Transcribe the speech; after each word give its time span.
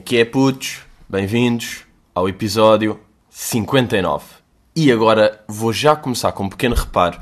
que 0.00 0.16
é, 0.16 0.24
putos? 0.24 0.80
Bem-vindos 1.08 1.84
ao 2.14 2.28
episódio 2.28 2.98
59. 3.28 4.24
E 4.74 4.90
agora 4.90 5.44
vou 5.46 5.72
já 5.72 5.94
começar 5.94 6.32
com 6.32 6.44
um 6.44 6.48
pequeno 6.48 6.74
reparo. 6.74 7.20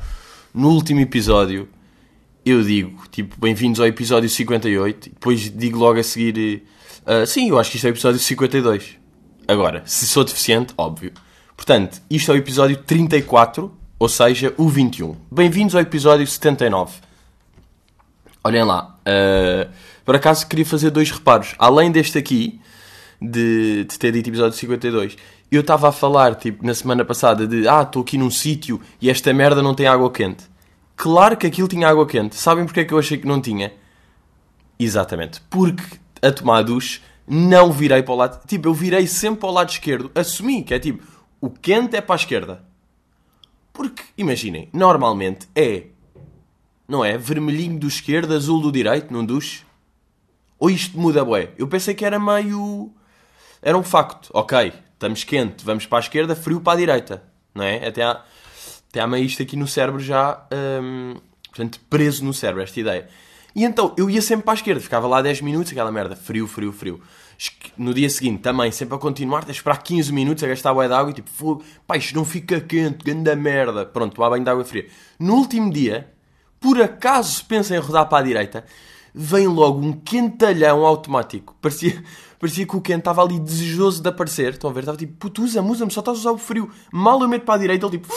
No 0.55 0.71
último 0.71 1.01
episódio, 1.01 1.69
eu 2.47 2.63
digo, 2.63 3.03
tipo, 3.11 3.35
bem-vindos 3.39 3.81
ao 3.81 3.87
episódio 3.87 4.29
58, 4.29 5.07
e 5.07 5.11
depois 5.11 5.41
digo 5.51 5.79
logo 5.79 5.99
a 5.99 6.03
seguir, 6.03 6.65
uh, 7.05 7.27
sim, 7.27 7.51
eu 7.51 7.59
acho 7.59 7.71
que 7.71 7.77
isto 7.77 7.87
é 7.87 7.91
o 7.91 7.93
episódio 7.93 8.21
52. 8.21 8.97
Agora, 9.49 9.83
se 9.85 10.07
sou 10.07 10.25
deficiente, 10.25 10.73
óbvio. 10.79 11.13
Portanto, 11.57 12.01
isto 12.09 12.31
é 12.31 12.35
o 12.35 12.39
episódio 12.39 12.77
34, 12.77 13.75
ou 13.99 14.09
seja, 14.09 14.55
o 14.57 14.69
21. 14.69 15.17
Bem-vindos 15.31 15.75
ao 15.75 15.81
episódio 15.81 16.27
79. 16.27 16.93
Olhem 18.45 18.63
lá, 18.63 18.99
uh, 19.01 19.71
por 20.05 20.15
acaso 20.15 20.47
queria 20.47 20.65
fazer 20.65 20.91
dois 20.91 21.11
reparos. 21.11 21.55
Além 21.59 21.91
deste 21.91 22.17
aqui, 22.17 22.61
de, 23.21 23.85
de 23.85 23.99
ter 23.99 24.13
dito 24.13 24.29
episódio 24.29 24.57
52, 24.57 25.17
eu 25.51 25.61
estava 25.61 25.89
a 25.89 25.93
falar, 25.93 26.35
tipo, 26.35 26.65
na 26.65 26.75
semana 26.75 27.05
passada, 27.05 27.47
de 27.47 27.67
ah, 27.67 27.83
estou 27.83 28.03
aqui 28.03 28.19
num 28.19 28.31
sítio 28.31 28.81
e 29.01 29.11
esta 29.11 29.33
merda 29.33 29.63
não 29.63 29.75
tem 29.75 29.87
água 29.87 30.11
quente. 30.11 30.45
Claro 30.97 31.37
que 31.37 31.47
aquilo 31.47 31.69
tinha 31.69 31.89
água 31.89 32.07
quente. 32.07 32.37
Sabem 32.37 32.65
porque 32.65 32.81
é 32.81 32.85
que 32.85 32.93
eu 32.93 32.99
achei 32.99 33.19
que 33.19 33.27
não 33.27 33.41
tinha? 33.41 33.73
Exatamente. 34.79 35.41
Porque 35.49 35.85
a 36.21 36.31
tomar 36.31 36.63
duche 36.63 37.01
não 37.27 37.73
virei 37.73 38.03
para 38.03 38.15
o 38.15 38.17
lado. 38.17 38.47
Tipo, 38.47 38.69
eu 38.69 38.75
virei 38.75 39.07
sempre 39.07 39.41
para 39.41 39.49
o 39.49 39.53
lado 39.53 39.71
esquerdo. 39.71 40.11
Assumi 40.15 40.63
que 40.63 40.75
é 40.75 40.79
tipo, 40.79 41.05
o 41.41 41.51
quente 41.51 41.97
é 41.97 42.01
para 42.01 42.15
a 42.15 42.17
esquerda. 42.17 42.65
Porque, 43.73 44.03
imaginem, 44.17 44.69
normalmente 44.73 45.49
é. 45.55 45.87
Não 46.87 47.05
é? 47.05 47.17
Vermelhinho 47.17 47.79
do 47.79 47.87
esquerdo, 47.87 48.35
azul 48.35 48.61
do 48.61 48.73
direito, 48.73 49.13
num 49.13 49.25
duche. 49.25 49.63
Ou 50.59 50.69
isto 50.69 50.99
muda, 50.99 51.25
bué? 51.25 51.53
Eu 51.57 51.69
pensei 51.69 51.95
que 51.95 52.05
era 52.05 52.19
meio. 52.19 52.91
Era 53.63 53.77
um 53.77 53.83
facto. 53.83 54.31
Ok, 54.33 54.73
estamos 54.95 55.25
quente, 55.25 55.65
vamos 55.65 55.87
para 55.87 55.99
a 55.99 56.01
esquerda, 56.01 56.37
frio 56.37 56.61
para 56.61 56.75
a 56.75 56.77
direita. 56.77 57.23
Não 57.55 57.65
é? 57.65 57.87
Até 57.87 58.03
há, 58.03 58.23
até 58.89 59.01
há 59.01 59.07
meio 59.07 59.25
isto 59.25 59.43
aqui 59.43 59.57
no 59.57 59.67
cérebro 59.67 60.01
já. 60.01 60.47
Hum, 60.53 61.17
portanto, 61.49 61.81
preso 61.91 62.25
no 62.25 62.33
cérebro, 62.33 62.63
esta 62.63 62.79
ideia. 62.79 63.09
E 63.55 63.65
então 63.65 63.93
eu 63.97 64.09
ia 64.09 64.23
sempre 64.23 64.45
para 64.45 64.53
a 64.53 64.55
esquerda, 64.55 64.81
ficava 64.81 65.09
lá 65.09 65.21
10 65.21 65.41
minutos, 65.41 65.73
aquela 65.73 65.91
merda, 65.91 66.15
frio, 66.15 66.47
frio, 66.47 66.73
frio. 66.73 67.01
No 67.77 67.95
dia 67.95 68.11
seguinte 68.11 68.41
também, 68.41 68.71
sempre 68.71 68.95
a 68.95 68.99
continuar, 68.99 69.41
tens 69.41 69.55
de 69.55 69.59
esperar 69.59 69.83
15 69.83 70.13
minutos 70.13 70.45
a 70.45 70.49
gastar 70.49 70.75
bué 70.75 70.87
de 70.87 70.95
água 70.95 71.11
e 71.11 71.15
tipo, 71.15 71.31
fogo, 71.31 71.65
pá, 71.87 71.97
isto 71.97 72.15
não 72.15 72.25
fica 72.25 72.61
quente, 72.61 73.05
grande 73.05 73.35
merda. 73.35 73.85
Pronto, 73.87 74.15
tomar 74.15 74.31
banho 74.31 74.45
de 74.45 74.51
água 74.51 74.65
fria. 74.65 74.87
No 75.19 75.35
último 75.35 75.73
dia, 75.73 76.13
por 76.61 76.81
acaso 76.81 77.45
pensa 77.47 77.75
em 77.75 77.79
rodar 77.79 78.09
para 78.09 78.19
a 78.19 78.23
direita, 78.23 78.65
vem 79.15 79.47
logo 79.47 79.81
um 79.81 79.93
quentalhão 79.93 80.85
automático. 80.85 81.57
Parecia, 81.61 82.03
parecia 82.39 82.67
que 82.67 82.77
o 82.77 82.81
quente 82.81 83.01
estava 83.01 83.23
ali 83.23 83.39
desejoso 83.39 84.03
de 84.03 84.09
aparecer. 84.09 84.55
Estão 84.55 84.71
a 84.71 84.73
ver? 84.73 84.81
Estava 84.81 84.99
tipo, 84.99 85.15
puto, 85.15 85.43
usa-me, 85.43 85.71
usa-me, 85.71 85.91
só 85.91 86.01
estás 86.01 86.19
a 86.19 86.21
usar 86.21 86.33
o 86.33 86.39
frio. 86.39 86.71
Mal 86.93 87.21
eu 87.21 87.29
meto 87.29 87.45
para 87.45 87.55
a 87.55 87.59
direita, 87.59 87.87
ele 87.87 87.99
tipo... 87.99 88.09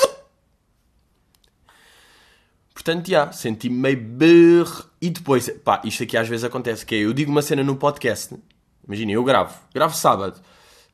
Portanto, 2.73 3.09
já, 3.09 3.31
senti-me 3.31 3.75
meio 3.75 3.97
berro. 3.97 4.86
E 5.02 5.09
depois, 5.09 5.50
pá, 5.63 5.81
isto 5.83 6.03
aqui 6.03 6.17
às 6.17 6.28
vezes 6.28 6.44
acontece, 6.44 6.86
que 6.86 6.95
é, 6.95 7.00
eu 7.00 7.13
digo 7.13 7.31
uma 7.31 7.41
cena 7.41 7.63
no 7.63 7.75
podcast, 7.75 8.36
imagina, 8.86 9.11
eu 9.11 9.23
gravo, 9.23 9.55
gravo 9.73 9.95
sábado, 9.95 10.39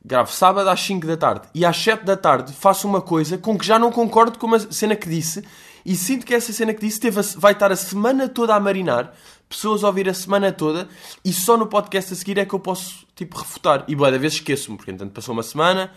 gravo 0.03 0.31
sábado 0.31 0.69
às 0.69 0.79
5 0.79 1.05
da 1.05 1.17
tarde, 1.17 1.47
e 1.53 1.65
às 1.65 1.75
7 1.77 2.05
da 2.05 2.15
tarde 2.15 2.53
faço 2.53 2.87
uma 2.87 3.01
coisa 3.01 3.37
com 3.37 3.57
que 3.57 3.65
já 3.65 3.77
não 3.77 3.91
concordo 3.91 4.39
com 4.39 4.47
uma 4.47 4.59
cena 4.59 4.95
que 4.95 5.09
disse, 5.09 5.43
e 5.85 5.95
sinto 5.95 6.25
que 6.25 6.33
essa 6.33 6.51
cena 6.53 6.73
que 6.73 6.81
disse 6.81 6.99
teve 6.99 7.19
a, 7.19 7.23
vai 7.37 7.53
estar 7.53 7.71
a 7.71 7.75
semana 7.75 8.27
toda 8.27 8.55
a 8.55 8.59
marinar, 8.59 9.13
pessoas 9.47 9.83
a 9.83 9.87
ouvir 9.87 10.09
a 10.09 10.13
semana 10.13 10.51
toda, 10.51 10.87
e 11.23 11.31
só 11.31 11.57
no 11.57 11.67
podcast 11.67 12.13
a 12.13 12.15
seguir 12.15 12.37
é 12.37 12.45
que 12.45 12.53
eu 12.53 12.59
posso, 12.59 13.05
tipo, 13.15 13.37
refutar. 13.37 13.85
E 13.87 13.95
boa, 13.95 14.11
da 14.11 14.17
vez 14.17 14.33
esqueço-me, 14.33 14.77
porque 14.77 14.91
entanto 14.91 15.11
passou 15.11 15.33
uma 15.33 15.43
semana, 15.43 15.91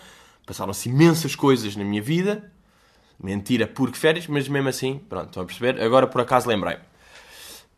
passaram-se 0.46 0.88
imensas 0.88 1.34
coisas 1.34 1.76
na 1.76 1.84
minha 1.84 2.02
vida, 2.02 2.52
mentira, 3.22 3.66
porque 3.66 3.98
férias, 3.98 4.26
mas 4.26 4.48
mesmo 4.48 4.68
assim, 4.68 4.98
pronto, 5.08 5.26
estão 5.26 5.42
a 5.42 5.46
perceber? 5.46 5.80
Agora 5.82 6.06
por 6.06 6.20
acaso 6.20 6.48
lembrei-me. 6.48 6.82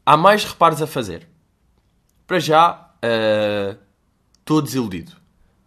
Há 0.04 0.16
mais 0.16 0.44
reparos 0.44 0.82
a 0.82 0.86
fazer. 0.86 1.28
Para 2.26 2.38
já, 2.38 2.90
estou 4.40 4.58
uh, 4.58 4.62
desiludido. 4.62 5.12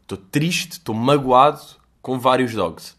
Estou 0.02 0.18
triste, 0.18 0.74
estou 0.74 0.94
magoado 0.94 1.62
com 2.02 2.20
vários 2.20 2.54
dogs. 2.54 2.96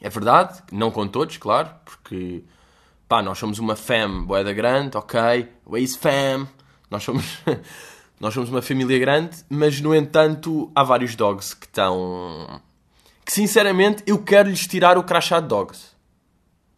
É 0.00 0.08
verdade, 0.08 0.62
não 0.70 0.90
com 0.90 1.06
todos, 1.06 1.36
claro, 1.36 1.70
porque 1.84 2.44
pá, 3.08 3.22
nós 3.22 3.38
somos 3.38 3.58
uma 3.58 3.76
fam 3.76 4.24
boeda 4.24 4.52
grande, 4.52 4.96
ok, 4.96 5.48
Waze 5.66 5.98
fam, 5.98 6.48
nós 6.90 7.02
somos, 7.02 7.24
nós 8.20 8.34
somos 8.34 8.50
uma 8.50 8.62
família 8.62 8.98
grande, 8.98 9.36
mas 9.48 9.80
no 9.80 9.94
entanto 9.94 10.70
há 10.74 10.82
vários 10.82 11.14
dogs 11.14 11.54
que 11.54 11.66
estão. 11.66 12.60
que 13.24 13.32
sinceramente 13.32 14.02
eu 14.06 14.18
quero 14.22 14.48
lhes 14.48 14.66
tirar 14.66 14.98
o 14.98 15.04
crachá 15.04 15.40
de 15.40 15.48
dogs. 15.48 15.94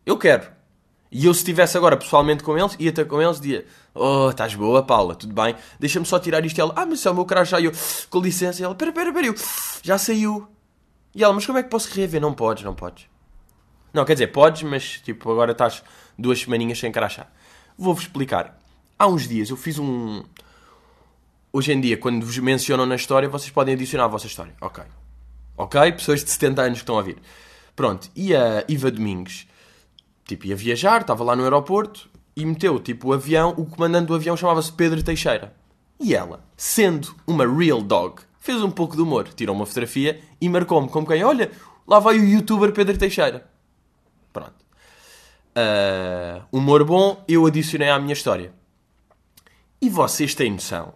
Eu 0.05 0.17
quero. 0.17 0.57
E 1.11 1.25
eu, 1.27 1.33
se 1.33 1.41
estivesse 1.41 1.77
agora 1.77 1.97
pessoalmente 1.97 2.43
com 2.43 2.59
eles, 2.59 2.77
ia 2.79 2.93
ter 2.93 3.07
com 3.07 3.23
eles, 3.23 3.41
dizia: 3.41 3.65
Oh, 3.95 4.29
estás 4.31 4.55
boa, 4.55 4.83
Paula, 4.83 5.15
tudo 5.15 5.33
bem? 5.33 5.55
Deixa-me 5.79 6.05
só 6.05 6.19
tirar 6.19 6.45
isto. 6.45 6.59
E 6.59 6.61
ela: 6.61 6.73
Ah, 6.77 6.85
mas 6.85 7.05
é 7.07 7.11
o 7.11 7.15
meu 7.15 7.25
crachá. 7.25 7.61
E 7.61 7.67
eu: 7.67 7.73
Com 8.11 8.21
licença. 8.21 8.61
E 8.61 8.65
ela: 8.65 8.75
Pera, 8.75 8.93
pera, 8.93 9.13
pera. 9.13 9.27
Eu: 9.27 9.35
Já 9.83 9.97
saiu. 9.99 10.47
E 11.15 11.23
ela: 11.23 11.33
Mas 11.33 11.47
como 11.47 11.59
é 11.59 11.63
que 11.63 11.71
posso 11.71 11.93
reaver? 11.95 12.21
Não 12.21 12.35
podes, 12.35 12.65
não 12.65 12.75
podes. 12.75 13.07
Não, 13.97 14.05
quer 14.05 14.13
dizer, 14.13 14.27
podes, 14.27 14.63
mas 14.63 15.01
tipo, 15.01 15.33
agora 15.33 15.53
estás 15.53 15.83
duas 16.19 16.41
semaninhas 16.41 16.79
sem 16.79 16.91
crachá. 16.93 17.27
Vou-vos 17.79 18.05
explicar. 18.05 18.59
Há 18.99 19.07
uns 19.07 19.29
dias 19.29 19.51
eu 19.51 19.57
fiz 19.57 19.79
um. 19.79 20.23
Hoje 21.53 21.73
em 21.73 21.81
dia, 21.81 21.97
quando 21.97 22.25
vos 22.25 22.39
mencionam 22.39 22.87
na 22.87 22.97
história, 22.97 23.29
vocês 23.29 23.51
podem 23.51 23.75
adicionar 23.75 24.05
a 24.05 24.09
vossa 24.09 24.27
história. 24.27 24.55
Ok. 24.61 24.85
Ok? 25.57 25.93
Pessoas 25.93 26.23
de 26.23 26.31
70 26.31 26.63
anos 26.63 26.79
que 26.79 26.83
estão 26.83 26.99
a 26.99 27.03
vir. 27.03 27.17
Pronto. 27.75 28.11
E 28.15 28.35
a 28.35 28.65
Iva 28.69 28.91
Domingues 28.91 29.47
tipo, 30.27 30.47
ia 30.47 30.57
viajar, 30.57 31.01
estava 31.01 31.25
lá 31.25 31.37
no 31.37 31.45
aeroporto 31.45 32.09
e 32.35 32.45
meteu, 32.45 32.79
tipo, 32.79 33.09
o 33.09 33.13
avião, 33.13 33.55
o 33.57 33.65
comandante 33.65 34.09
do 34.09 34.15
avião 34.15 34.37
chamava-se 34.37 34.73
Pedro 34.73 35.03
Teixeira. 35.03 35.55
E 35.99 36.15
ela, 36.15 36.45
sendo 36.57 37.15
uma 37.27 37.47
real 37.47 37.81
dog, 37.81 38.21
fez 38.39 38.61
um 38.63 38.71
pouco 38.71 38.97
de 38.97 39.03
humor, 39.03 39.29
tirou 39.29 39.55
uma 39.55 39.65
fotografia 39.65 40.21
e 40.41 40.49
marcou-me 40.49 40.89
como 40.89 41.07
quem, 41.07 41.25
olha, 41.25 41.51
lá 41.87 41.99
vai 41.99 42.19
o 42.19 42.25
youtuber 42.25 42.73
Pedro 42.73 42.99
Teixeira. 42.99 43.49
Pronto. 44.33 44.66
Uh, 45.57 46.45
humor 46.53 46.85
bom, 46.85 47.25
eu 47.27 47.47
adicionei 47.47 47.89
à 47.89 47.99
minha 47.99 48.13
história. 48.13 48.53
E 49.81 49.89
vocês 49.89 50.35
têm 50.35 50.53
noção 50.53 50.95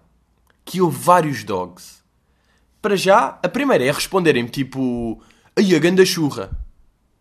que 0.64 0.80
houve 0.80 0.98
vários 0.98 1.42
dogs. 1.44 2.02
Para 2.82 2.96
já, 2.96 3.38
a 3.42 3.48
primeira 3.48 3.84
é 3.84 3.90
responderem-me 3.90 4.50
tipo, 4.50 5.22
ai 5.56 5.74
a 5.74 5.78
ganda 5.78 6.04
churra. 6.04 6.50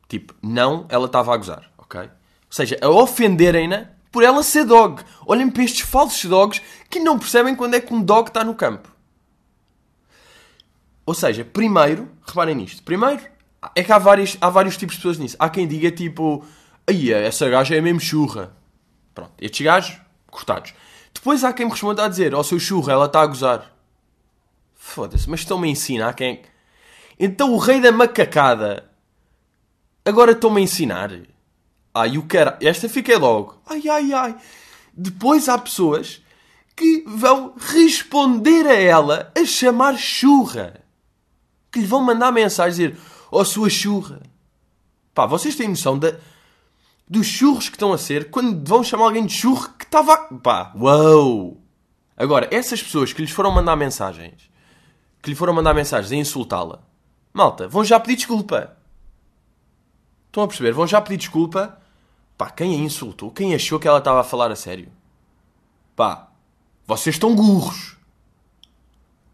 Tipo, 0.08 0.34
não, 0.42 0.86
ela 0.90 1.06
estava 1.06 1.34
a 1.34 1.38
gozar 1.38 1.70
ok? 1.90 2.02
Ou 2.02 2.08
seja, 2.52 2.78
a 2.82 2.90
ofenderem-na 2.90 3.88
por 4.12 4.24
ela 4.24 4.44
ser 4.44 4.66
dog. 4.66 5.04
Olhem 5.26 5.50
para 5.50 5.64
estes 5.64 5.82
falsos 5.82 6.24
dogs 6.26 6.62
que 6.90 7.00
não 7.00 7.18
percebem 7.18 7.56
quando 7.56 7.74
é 7.74 7.82
que 7.82 7.94
um 7.94 8.02
dog 8.02 8.30
está 8.30 8.44
no 8.44 8.54
campo. 8.54 8.90
Ou 11.06 11.14
seja, 11.14 11.44
primeiro, 11.44 12.08
reparem 12.26 12.56
nisto. 12.56 12.84
Primeiro, 12.84 13.22
é 13.76 13.84
que 13.84 13.92
há, 13.92 13.98
vários, 13.98 14.38
há 14.40 14.50
vários 14.50 14.78
tipos 14.78 14.96
de 14.96 15.02
pessoas 15.02 15.18
nisso. 15.18 15.36
Há 15.40 15.50
quem 15.50 15.68
diga 15.68 15.92
tipo, 15.92 16.46
aí 16.90 17.12
essa 17.12 17.50
gaja 17.50 17.76
é 17.76 17.82
mesmo 17.82 18.00
churra. 18.00 18.56
Pronto, 19.14 19.32
estes 19.40 19.64
gajos, 19.64 19.98
cortados. 20.28 20.74
Depois 21.14 21.44
há 21.44 21.54
quem 21.54 21.66
me 21.66 21.72
responda 21.72 22.06
a 22.06 22.08
dizer, 22.08 22.34
ó 22.34 22.40
oh, 22.40 22.44
seu 22.44 22.60
churra, 22.60 22.94
ela 22.94 23.06
está 23.06 23.22
a 23.22 23.28
gozar. 23.28 23.72
Foda-se, 24.76 25.30
mas 25.30 25.42
estão-me 25.42 25.68
a 25.68 25.72
ensinar 25.72 26.14
quem... 26.14 26.42
Então 27.20 27.54
o 27.54 27.58
rei 27.58 27.82
da 27.82 27.92
macacada 27.92 28.90
agora 30.06 30.32
estão-me 30.32 30.62
a 30.62 30.64
ensinar 30.64 31.12
Ai, 31.94 32.18
o 32.18 32.24
cara. 32.24 32.58
Esta 32.62 32.88
fiquei 32.88 33.18
logo. 33.18 33.60
Ai, 33.66 33.82
ai, 33.90 34.14
ai. 34.14 34.36
Depois 34.94 35.50
há 35.50 35.58
pessoas 35.58 36.22
que 36.76 37.04
vão 37.06 37.56
responder 37.58 38.66
a 38.68 38.74
ela 38.74 39.32
a 39.36 39.46
chamar 39.46 39.98
churra. 39.98 40.82
Que 41.72 41.80
lhe 41.80 41.86
vão 41.86 42.02
mandar 42.02 42.32
mensagem 42.32 42.90
dizer: 42.90 43.02
Oh, 43.32 43.44
sua 43.44 43.70
churra. 43.70 44.22
Pá, 45.14 45.26
vocês 45.26 45.56
têm 45.56 45.68
noção 45.68 45.98
da, 45.98 46.16
dos 47.10 47.26
churros 47.26 47.68
que 47.68 47.76
estão 47.76 47.92
a 47.92 47.98
ser 47.98 48.30
quando 48.30 48.68
vão 48.68 48.84
chamar 48.84 49.06
alguém 49.06 49.26
de 49.26 49.34
churro 49.34 49.70
que 49.78 49.86
estava. 49.86 50.18
Pá, 50.42 50.72
uau! 50.76 51.58
Agora, 52.16 52.48
essas 52.52 52.84
pessoas 52.84 53.12
que 53.12 53.22
lhes 53.22 53.32
foram 53.32 53.52
mandar 53.52 53.76
mensagens, 53.76 54.50
que 55.22 55.30
lhe 55.30 55.36
foram 55.36 55.54
mandar 55.54 55.74
mensagens 55.74 56.12
a 56.12 56.16
insultá-la, 56.16 56.84
malta, 57.34 57.68
vão 57.68 57.84
já 57.84 58.00
pedir 58.00 58.18
desculpa. 58.18 58.78
Estão 60.28 60.44
a 60.44 60.48
perceber? 60.48 60.74
Vão 60.74 60.86
já 60.86 61.02
pedir 61.02 61.18
desculpa. 61.18 61.82
Pá, 62.38 62.50
quem 62.52 62.76
a 62.76 62.78
insultou? 62.78 63.32
Quem 63.32 63.56
achou 63.56 63.80
que 63.80 63.88
ela 63.88 63.98
estava 63.98 64.22
a 64.22 64.24
falar 64.24 64.52
a 64.52 64.56
sério? 64.56 64.92
Pá, 65.96 66.30
vocês 66.86 67.16
estão 67.16 67.36
burros. 67.36 67.98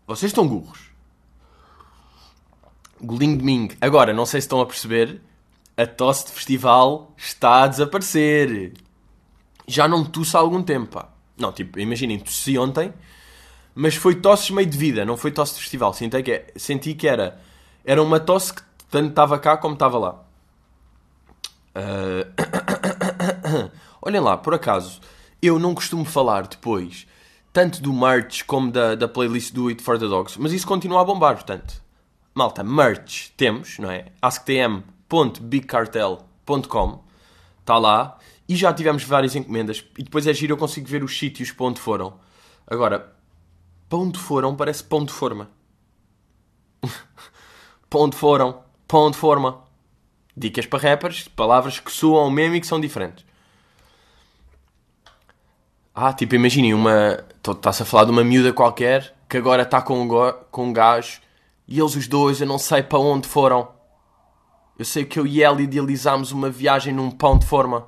Vocês 0.07 0.31
estão 0.31 0.47
burros. 0.47 0.91
Golinho 3.01 3.37
de 3.37 3.43
Ming. 3.43 3.75
Agora, 3.81 4.13
não 4.13 4.25
sei 4.25 4.39
se 4.39 4.45
estão 4.45 4.61
a 4.61 4.65
perceber, 4.65 5.21
a 5.77 5.85
tosse 5.85 6.27
de 6.27 6.31
festival 6.31 7.13
está 7.17 7.63
a 7.63 7.67
desaparecer. 7.67 8.73
Já 9.67 9.87
não 9.87 10.03
tosse 10.03 10.35
há 10.35 10.39
algum 10.39 10.63
tempo, 10.63 10.87
pá. 10.87 11.09
Não, 11.37 11.51
tipo, 11.51 11.79
imaginem, 11.79 12.19
tossi 12.19 12.57
ontem, 12.57 12.93
Mas 13.73 13.95
foi 13.95 14.15
tosses 14.15 14.49
meio 14.51 14.67
de 14.67 14.77
vida, 14.77 15.03
não 15.03 15.17
foi 15.17 15.31
tosse 15.31 15.55
de 15.55 15.61
festival. 15.61 15.93
Senti 15.93 16.23
que, 16.23 16.45
senti 16.55 16.93
que 16.93 17.07
era, 17.07 17.41
era 17.83 18.01
uma 18.01 18.19
tosse 18.19 18.53
que 18.53 18.61
tanto 18.89 19.09
estava 19.09 19.37
cá 19.37 19.57
como 19.57 19.73
estava 19.73 19.97
lá. 19.97 20.23
Uh... 21.75 22.25
Olhem 24.01 24.21
lá, 24.21 24.37
por 24.37 24.53
acaso, 24.53 25.01
eu 25.41 25.59
não 25.59 25.75
costumo 25.75 26.05
falar 26.05 26.47
depois 26.47 27.05
tanto 27.55 27.81
do 27.81 27.93
merch 27.93 28.43
como 28.43 28.69
da, 28.69 28.95
da 28.95 29.07
playlist 29.07 29.53
do 29.53 29.69
It 29.69 29.81
for 29.81 29.97
the 29.97 30.05
Dogs, 30.05 30.37
mas 30.37 30.51
isso 30.51 30.67
continua 30.67 30.99
a 30.99 31.05
bombar, 31.05 31.35
portanto. 31.35 31.81
Malta, 32.33 32.61
merch 32.65 33.31
temos, 33.37 33.79
não 33.79 33.89
é? 33.89 34.07
asktm.bigcartel.com 35.09 37.03
está 37.59 37.77
lá 37.77 38.17
e 38.47 38.55
já 38.55 38.73
tivemos 38.73 39.03
várias 39.03 39.35
encomendas 39.35 39.83
e 39.97 40.03
depois 40.03 40.27
é 40.27 40.33
giro 40.33 40.53
eu 40.53 40.57
consigo 40.57 40.87
ver 40.87 41.03
os 41.03 41.17
sítios 41.17 41.51
para 41.51 41.65
onde 41.67 41.79
foram. 41.79 42.19
Agora, 42.67 43.13
para 43.89 43.97
onde 43.97 44.19
foram 44.19 44.55
parece 44.55 44.83
pão 44.83 45.05
de 45.05 45.13
forma. 45.13 45.49
para 47.89 47.99
onde 47.99 48.15
foram, 48.15 48.63
pão 48.87 49.09
de 49.11 49.17
forma. 49.17 49.63
Dicas 50.37 50.65
para 50.65 50.89
rappers, 50.89 51.27
palavras 51.29 51.79
que 51.79 51.91
soam 51.91 52.29
mesmo 52.29 52.55
e 52.55 52.61
que 52.61 52.67
são 52.67 52.79
diferentes. 52.79 53.25
Ah, 55.93 56.11
tipo, 56.11 56.35
imaginem 56.35 56.73
uma. 56.73 57.23
Está-se 57.47 57.83
a 57.83 57.85
falar 57.85 58.03
de 58.03 58.11
uma 58.11 58.23
miúda 58.23 58.51
qualquer 58.51 59.15
que 59.29 59.37
agora 59.37 59.63
está 59.63 59.81
com 59.81 60.01
um, 60.01 60.07
go... 60.07 60.33
com 60.51 60.65
um 60.65 60.73
gajo 60.73 61.21
e 61.67 61.79
eles 61.79 61.95
os 61.95 62.05
dois, 62.07 62.41
eu 62.41 62.47
não 62.47 62.59
sei 62.59 62.83
para 62.83 62.99
onde 62.99 63.27
foram. 63.29 63.74
Eu 64.77 64.83
sei 64.83 65.05
que 65.05 65.17
eu 65.17 65.25
e 65.25 65.41
ela 65.41 65.61
idealizámos 65.61 66.31
uma 66.31 66.49
viagem 66.49 66.93
num 66.93 67.09
pão 67.09 67.39
de 67.39 67.45
forma. 67.45 67.87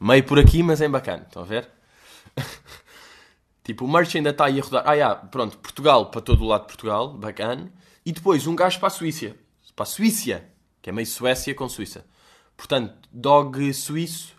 Meio 0.00 0.24
por 0.24 0.38
aqui, 0.38 0.62
mas 0.62 0.80
é 0.80 0.88
bacana. 0.88 1.24
Estão 1.26 1.42
a 1.42 1.44
ver? 1.44 1.68
tipo, 3.62 3.84
o 3.84 3.88
merch 3.88 4.16
ainda 4.16 4.30
está 4.30 4.46
aí 4.46 4.58
a 4.58 4.62
rodar. 4.62 4.84
Ah, 4.86 4.94
yeah, 4.94 5.14
pronto, 5.14 5.58
Portugal 5.58 6.10
para 6.10 6.22
todo 6.22 6.42
o 6.42 6.46
lado 6.46 6.62
de 6.62 6.68
Portugal, 6.68 7.12
bacana. 7.12 7.70
E 8.06 8.12
depois 8.12 8.46
um 8.46 8.56
gajo 8.56 8.78
para 8.78 8.88
a 8.88 8.90
Suíça. 8.90 9.36
Para 9.76 9.82
a 9.82 9.86
Suíça, 9.86 10.42
que 10.80 10.88
é 10.88 10.92
meio 10.92 11.06
Suécia 11.06 11.54
com 11.54 11.68
Suíça. 11.68 12.06
Portanto, 12.56 12.94
dog 13.12 13.72
suíço, 13.74 14.34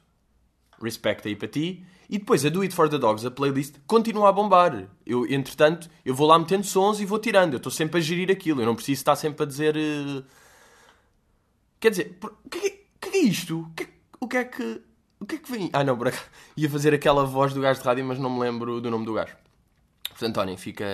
respect 0.81 1.27
aí 1.27 1.35
para 1.35 1.47
ti. 1.47 1.85
E 2.09 2.17
depois 2.17 2.45
a 2.45 2.49
Do 2.49 2.61
It 2.61 2.73
For 2.73 2.89
The 2.89 2.97
Dogs, 2.97 3.25
a 3.25 3.31
playlist, 3.31 3.75
continua 3.87 4.29
a 4.29 4.31
bombar. 4.31 4.87
Eu, 5.05 5.25
entretanto, 5.25 5.89
eu 6.03 6.13
vou 6.13 6.27
lá 6.27 6.37
metendo 6.37 6.65
sons 6.65 6.99
e 6.99 7.05
vou 7.05 7.19
tirando. 7.19 7.53
Eu 7.53 7.57
estou 7.57 7.71
sempre 7.71 7.99
a 7.99 8.01
gerir 8.01 8.29
aquilo. 8.29 8.61
Eu 8.61 8.65
não 8.65 8.75
preciso 8.75 8.99
estar 8.99 9.15
sempre 9.15 9.43
a 9.43 9.45
dizer... 9.45 9.77
Uh... 9.77 10.40
Quer 11.81 11.89
dizer, 11.89 12.17
o 12.23 12.49
que, 12.49 12.57
é, 12.59 12.69
que, 13.01 13.17
é 13.17 13.21
isto? 13.21 13.59
O 13.59 13.73
que, 13.75 13.89
o 14.21 14.27
que 14.27 14.37
é 14.37 14.43
que... 14.45 14.81
O 15.19 15.25
que 15.25 15.35
é 15.35 15.37
que 15.39 15.51
vem? 15.51 15.69
Ah, 15.73 15.83
não, 15.83 15.97
por 15.97 16.07
acaso. 16.07 16.23
Ia 16.55 16.69
fazer 16.69 16.93
aquela 16.93 17.25
voz 17.25 17.53
do 17.53 17.59
gajo 17.59 17.81
de 17.81 17.85
rádio, 17.85 18.05
mas 18.05 18.17
não 18.17 18.29
me 18.29 18.39
lembro 18.39 18.79
do 18.79 18.89
nome 18.89 19.05
do 19.05 19.13
gajo. 19.13 19.35
Portanto, 20.09 20.29
António, 20.29 20.57
fica 20.57 20.85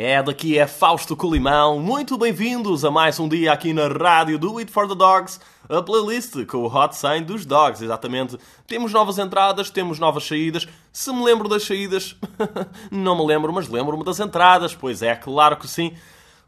é, 0.00 0.22
daqui 0.22 0.56
é 0.56 0.64
Fausto 0.64 1.16
Colimão. 1.16 1.80
Muito 1.80 2.16
bem-vindos 2.16 2.84
a 2.84 2.90
mais 2.92 3.18
um 3.18 3.28
dia 3.28 3.52
aqui 3.52 3.72
na 3.72 3.88
rádio 3.88 4.38
do 4.38 4.58
It 4.58 4.70
for 4.70 4.86
the 4.86 4.94
Dogs, 4.94 5.40
a 5.68 5.82
playlist 5.82 6.46
com 6.46 6.58
o 6.58 6.66
Hot 6.66 6.94
100 6.94 7.24
dos 7.24 7.44
Dogs, 7.44 7.82
exatamente. 7.82 8.38
Temos 8.64 8.92
novas 8.92 9.18
entradas, 9.18 9.70
temos 9.70 9.98
novas 9.98 10.24
saídas. 10.24 10.68
Se 10.92 11.12
me 11.12 11.24
lembro 11.24 11.48
das 11.48 11.64
saídas, 11.64 12.14
não 12.92 13.18
me 13.18 13.26
lembro, 13.26 13.52
mas 13.52 13.66
lembro-me 13.66 14.04
das 14.04 14.20
entradas, 14.20 14.72
pois 14.72 15.02
é, 15.02 15.16
claro 15.16 15.56
que 15.56 15.66
sim. 15.66 15.92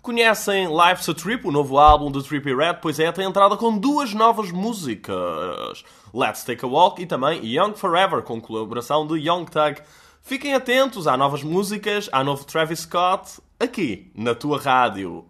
Conhecem 0.02 0.66
Life's 0.66 1.10
a 1.10 1.14
Trip, 1.14 1.46
o 1.46 1.52
novo 1.52 1.76
álbum 1.76 2.10
do 2.10 2.22
Trippy 2.22 2.54
Red? 2.54 2.78
Pois 2.80 2.98
é, 2.98 3.12
tem 3.12 3.26
entrada 3.26 3.54
com 3.54 3.76
duas 3.76 4.14
novas 4.14 4.50
músicas. 4.50 5.84
Let's 6.14 6.42
Take 6.42 6.64
a 6.64 6.68
Walk 6.68 7.02
e 7.02 7.06
também 7.06 7.44
Young 7.44 7.74
Forever, 7.74 8.22
com 8.22 8.40
colaboração 8.40 9.06
de 9.06 9.18
Young 9.18 9.44
Thug. 9.44 9.82
Fiquem 10.22 10.54
atentos, 10.54 11.06
há 11.06 11.18
novas 11.18 11.42
músicas, 11.42 12.08
há 12.12 12.24
novo 12.24 12.46
Travis 12.46 12.80
Scott, 12.80 13.42
aqui, 13.58 14.10
na 14.14 14.34
tua 14.34 14.58
rádio. 14.58 15.26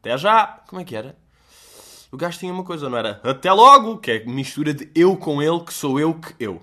Até 0.00 0.16
já! 0.16 0.62
Como 0.66 0.80
é 0.80 0.84
que 0.84 0.96
era? 0.96 1.14
O 2.10 2.16
gajo 2.16 2.38
tinha 2.38 2.52
uma 2.54 2.64
coisa, 2.64 2.88
não 2.88 2.96
era? 2.96 3.20
Até 3.22 3.52
logo! 3.52 3.98
Que 3.98 4.12
é 4.12 4.24
mistura 4.24 4.72
de 4.72 4.90
eu 4.94 5.14
com 5.14 5.42
ele, 5.42 5.60
que 5.60 5.74
sou 5.74 6.00
eu 6.00 6.14
que 6.14 6.34
eu. 6.38 6.62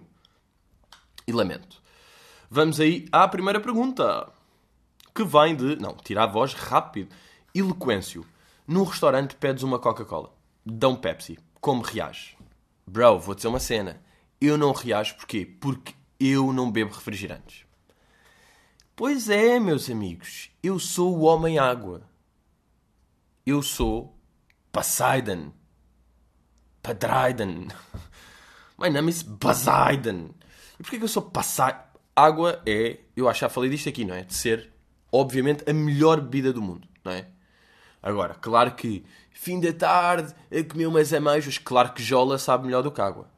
E 1.27 1.31
lamento. 1.31 1.79
Vamos 2.49 2.79
aí 2.79 3.07
à 3.11 3.27
primeira 3.27 3.59
pergunta. 3.59 4.27
Que 5.21 5.25
vem 5.27 5.55
de. 5.55 5.75
Não, 5.75 5.93
tirar 5.93 6.23
a 6.23 6.27
voz 6.27 6.55
rápido. 6.55 7.13
Eloquêncio. 7.53 8.25
Num 8.65 8.83
restaurante 8.83 9.35
pedes 9.35 9.61
uma 9.61 9.77
Coca-Cola. 9.77 10.33
Dão 10.65 10.95
Pepsi. 10.95 11.37
Como 11.59 11.83
reage? 11.83 12.35
Bro, 12.87 13.19
vou 13.19 13.35
dizer 13.35 13.47
uma 13.47 13.59
cena. 13.59 14.01
Eu 14.39 14.57
não 14.57 14.71
reajo 14.71 15.15
porquê? 15.17 15.45
Porque 15.45 15.93
eu 16.19 16.51
não 16.51 16.71
bebo 16.71 16.95
refrigerantes. 16.95 17.67
Pois 18.95 19.29
é, 19.29 19.59
meus 19.59 19.91
amigos, 19.91 20.49
eu 20.63 20.79
sou 20.79 21.15
o 21.15 21.21
homem-água. 21.21 22.01
Eu 23.45 23.61
sou 23.61 24.17
Poseidon. 24.71 25.51
Padraiden. 26.81 27.67
My 28.75 28.89
name 28.89 29.11
is 29.11 29.21
Poseidon. 29.21 30.31
E 30.79 30.83
porquê 30.83 30.97
que 30.97 31.03
eu 31.03 31.07
sou 31.07 31.21
Poseidon? 31.21 31.79
Água 32.15 32.61
é, 32.65 33.01
eu 33.15 33.29
acho 33.29 33.39
que 33.39 33.45
já 33.45 33.49
falei 33.49 33.69
disto 33.69 33.87
aqui, 33.87 34.03
não 34.03 34.15
é? 34.15 34.23
De 34.23 34.33
ser, 34.33 34.70
obviamente, 35.11 35.69
a 35.69 35.73
melhor 35.73 36.21
bebida 36.21 36.53
do 36.53 36.61
mundo, 36.61 36.87
não 37.03 37.11
é? 37.11 37.27
Agora, 38.01 38.33
claro 38.35 38.71
que 38.71 39.03
fim 39.31 39.59
da 39.59 39.73
tarde, 39.73 40.33
a 40.51 40.63
comer 40.63 40.87
umas 40.87 41.13
ameijas, 41.13 41.57
claro 41.57 41.93
que 41.93 42.01
jola 42.01 42.37
sabe 42.37 42.65
melhor 42.65 42.81
do 42.81 42.91
que 42.91 43.01
água. 43.01 43.29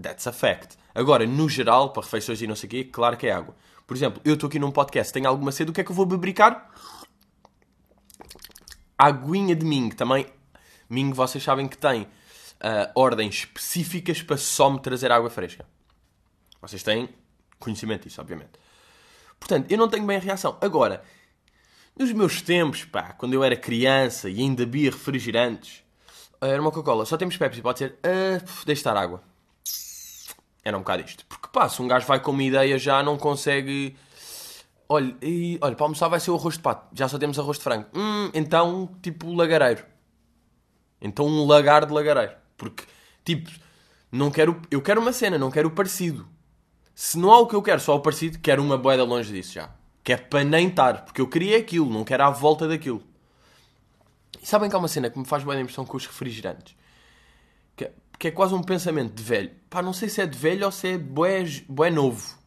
That's 0.00 0.26
a 0.26 0.32
fact. 0.32 0.76
Agora, 0.94 1.26
no 1.26 1.48
geral, 1.48 1.92
para 1.92 2.02
refeições 2.02 2.40
e 2.42 2.46
não 2.46 2.56
sei 2.56 2.66
o 2.66 2.70
quê, 2.70 2.84
claro 2.84 3.16
que 3.16 3.26
é 3.26 3.32
água. 3.32 3.54
Por 3.86 3.96
exemplo, 3.96 4.20
eu 4.24 4.34
estou 4.34 4.48
aqui 4.48 4.58
num 4.58 4.70
podcast, 4.70 5.12
tenho 5.12 5.28
alguma 5.28 5.52
sede, 5.52 5.70
o 5.70 5.74
que 5.74 5.80
é 5.80 5.84
que 5.84 5.90
eu 5.90 5.96
vou 5.96 6.06
bebricar? 6.06 6.70
Aguinha 8.96 9.56
de 9.56 9.64
Ming. 9.64 9.90
Também, 9.90 10.26
Ming, 10.88 11.12
vocês 11.12 11.42
sabem 11.42 11.66
que 11.66 11.76
tem 11.76 12.02
uh, 12.02 12.08
ordens 12.94 13.34
específicas 13.34 14.22
para 14.22 14.36
só 14.36 14.70
me 14.70 14.78
trazer 14.78 15.10
água 15.10 15.28
fresca. 15.28 15.66
Vocês 16.60 16.82
têm 16.82 17.08
conhecimento 17.58 18.04
disso, 18.04 18.20
obviamente. 18.20 18.52
Portanto, 19.42 19.70
eu 19.70 19.76
não 19.76 19.88
tenho 19.88 20.06
bem 20.06 20.16
a 20.16 20.20
reação. 20.20 20.56
Agora, 20.60 21.02
nos 21.98 22.12
meus 22.12 22.40
tempos, 22.40 22.84
pá, 22.84 23.12
quando 23.12 23.34
eu 23.34 23.42
era 23.42 23.56
criança 23.56 24.30
e 24.30 24.40
ainda 24.40 24.64
bebia 24.64 24.92
refrigerantes, 24.92 25.82
era 26.40 26.62
uma 26.62 26.70
Coca-Cola, 26.70 27.04
só 27.04 27.16
temos 27.16 27.36
Pepsi, 27.36 27.60
pode 27.60 27.80
ser, 27.80 27.90
uh, 27.92 28.64
deixa 28.64 28.80
estar 28.80 28.96
água. 28.96 29.20
Era 30.64 30.76
um 30.76 30.80
bocado 30.80 31.02
isto. 31.02 31.26
Porque 31.26 31.48
pá, 31.52 31.68
se 31.68 31.82
um 31.82 31.88
gajo 31.88 32.06
vai 32.06 32.20
com 32.20 32.30
uma 32.30 32.42
ideia 32.42 32.78
já 32.78 33.02
não 33.02 33.18
consegue. 33.18 33.96
Olha, 34.88 35.16
e, 35.20 35.58
olha, 35.60 35.74
para 35.74 35.84
almoçar 35.86 36.06
vai 36.08 36.20
ser 36.20 36.30
o 36.30 36.36
arroz 36.36 36.54
de 36.54 36.60
pato. 36.60 36.94
Já 36.94 37.08
só 37.08 37.18
temos 37.18 37.36
arroz 37.36 37.58
de 37.58 37.64
frango. 37.64 37.86
Hum, 37.94 38.30
então, 38.32 38.96
tipo, 39.02 39.32
lagareiro. 39.34 39.84
Então, 41.00 41.26
um 41.26 41.46
lagar 41.46 41.84
de 41.84 41.92
lagareiro. 41.92 42.34
Porque, 42.56 42.84
tipo, 43.24 43.50
não 44.12 44.30
quero. 44.30 44.62
Eu 44.70 44.80
quero 44.80 45.00
uma 45.00 45.12
cena, 45.12 45.36
não 45.36 45.50
quero 45.50 45.68
o 45.68 45.72
parecido. 45.72 46.28
Se 46.94 47.18
não 47.18 47.32
há 47.32 47.38
o 47.38 47.46
que 47.46 47.54
eu 47.54 47.62
quero, 47.62 47.80
só 47.80 47.96
o 47.96 48.00
parecido, 48.00 48.38
quero 48.38 48.62
uma 48.62 48.76
boeda 48.76 49.04
longe 49.04 49.32
disso 49.32 49.54
já. 49.54 49.70
Que 50.04 50.12
é 50.12 50.16
para 50.16 50.44
nem 50.44 50.68
estar. 50.68 51.04
Porque 51.04 51.20
eu 51.20 51.28
queria 51.28 51.58
aquilo, 51.58 51.90
não 51.90 52.04
quero 52.04 52.24
à 52.24 52.30
volta 52.30 52.68
daquilo. 52.68 53.02
E 54.42 54.46
sabem 54.46 54.68
que 54.68 54.76
há 54.76 54.78
uma 54.78 54.88
cena 54.88 55.08
que 55.08 55.18
me 55.18 55.24
faz 55.24 55.44
boa 55.44 55.58
impressão 55.58 55.84
com 55.84 55.96
os 55.96 56.06
refrigerantes? 56.06 56.74
que 58.22 58.28
é 58.28 58.30
quase 58.30 58.54
um 58.54 58.62
pensamento 58.62 59.14
de 59.14 59.22
velho. 59.24 59.50
Pá, 59.68 59.82
não 59.82 59.92
sei 59.92 60.08
se 60.08 60.20
é 60.20 60.26
de 60.26 60.38
velho 60.38 60.64
ou 60.64 60.70
se 60.70 60.86
é 60.86 60.96
bué, 60.96 61.42
bué 61.68 61.90
novo. 61.90 62.38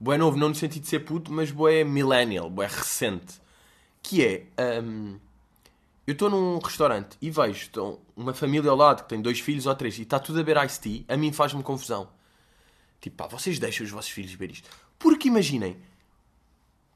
Bué 0.00 0.16
novo, 0.16 0.38
não 0.38 0.48
no 0.48 0.54
sentido 0.54 0.84
de 0.84 0.88
ser 0.88 1.00
puto, 1.00 1.30
mas 1.30 1.50
bué 1.50 1.84
millennial, 1.84 2.48
bué 2.48 2.66
recente. 2.66 3.34
Que 4.02 4.24
é, 4.24 4.82
um, 4.82 5.18
eu 6.06 6.12
estou 6.12 6.30
num 6.30 6.58
restaurante 6.58 7.18
e 7.20 7.30
vejo 7.30 7.68
uma 8.16 8.32
família 8.32 8.70
ao 8.70 8.76
lado 8.78 9.02
que 9.02 9.10
tem 9.10 9.20
dois 9.20 9.40
filhos 9.40 9.66
ou 9.66 9.74
três 9.74 9.98
e 9.98 10.02
está 10.04 10.18
tudo 10.18 10.40
a 10.40 10.42
beber 10.42 10.64
Ice 10.64 10.80
Tea, 10.80 11.04
a 11.06 11.18
mim 11.18 11.32
faz-me 11.34 11.62
confusão. 11.62 12.08
Tipo, 13.04 13.18
pá, 13.18 13.26
vocês 13.26 13.58
deixam 13.58 13.84
os 13.84 13.92
vossos 13.92 14.10
filhos 14.10 14.30
beber 14.30 14.52
isto. 14.52 14.70
Porque 14.98 15.28
imaginem, 15.28 15.76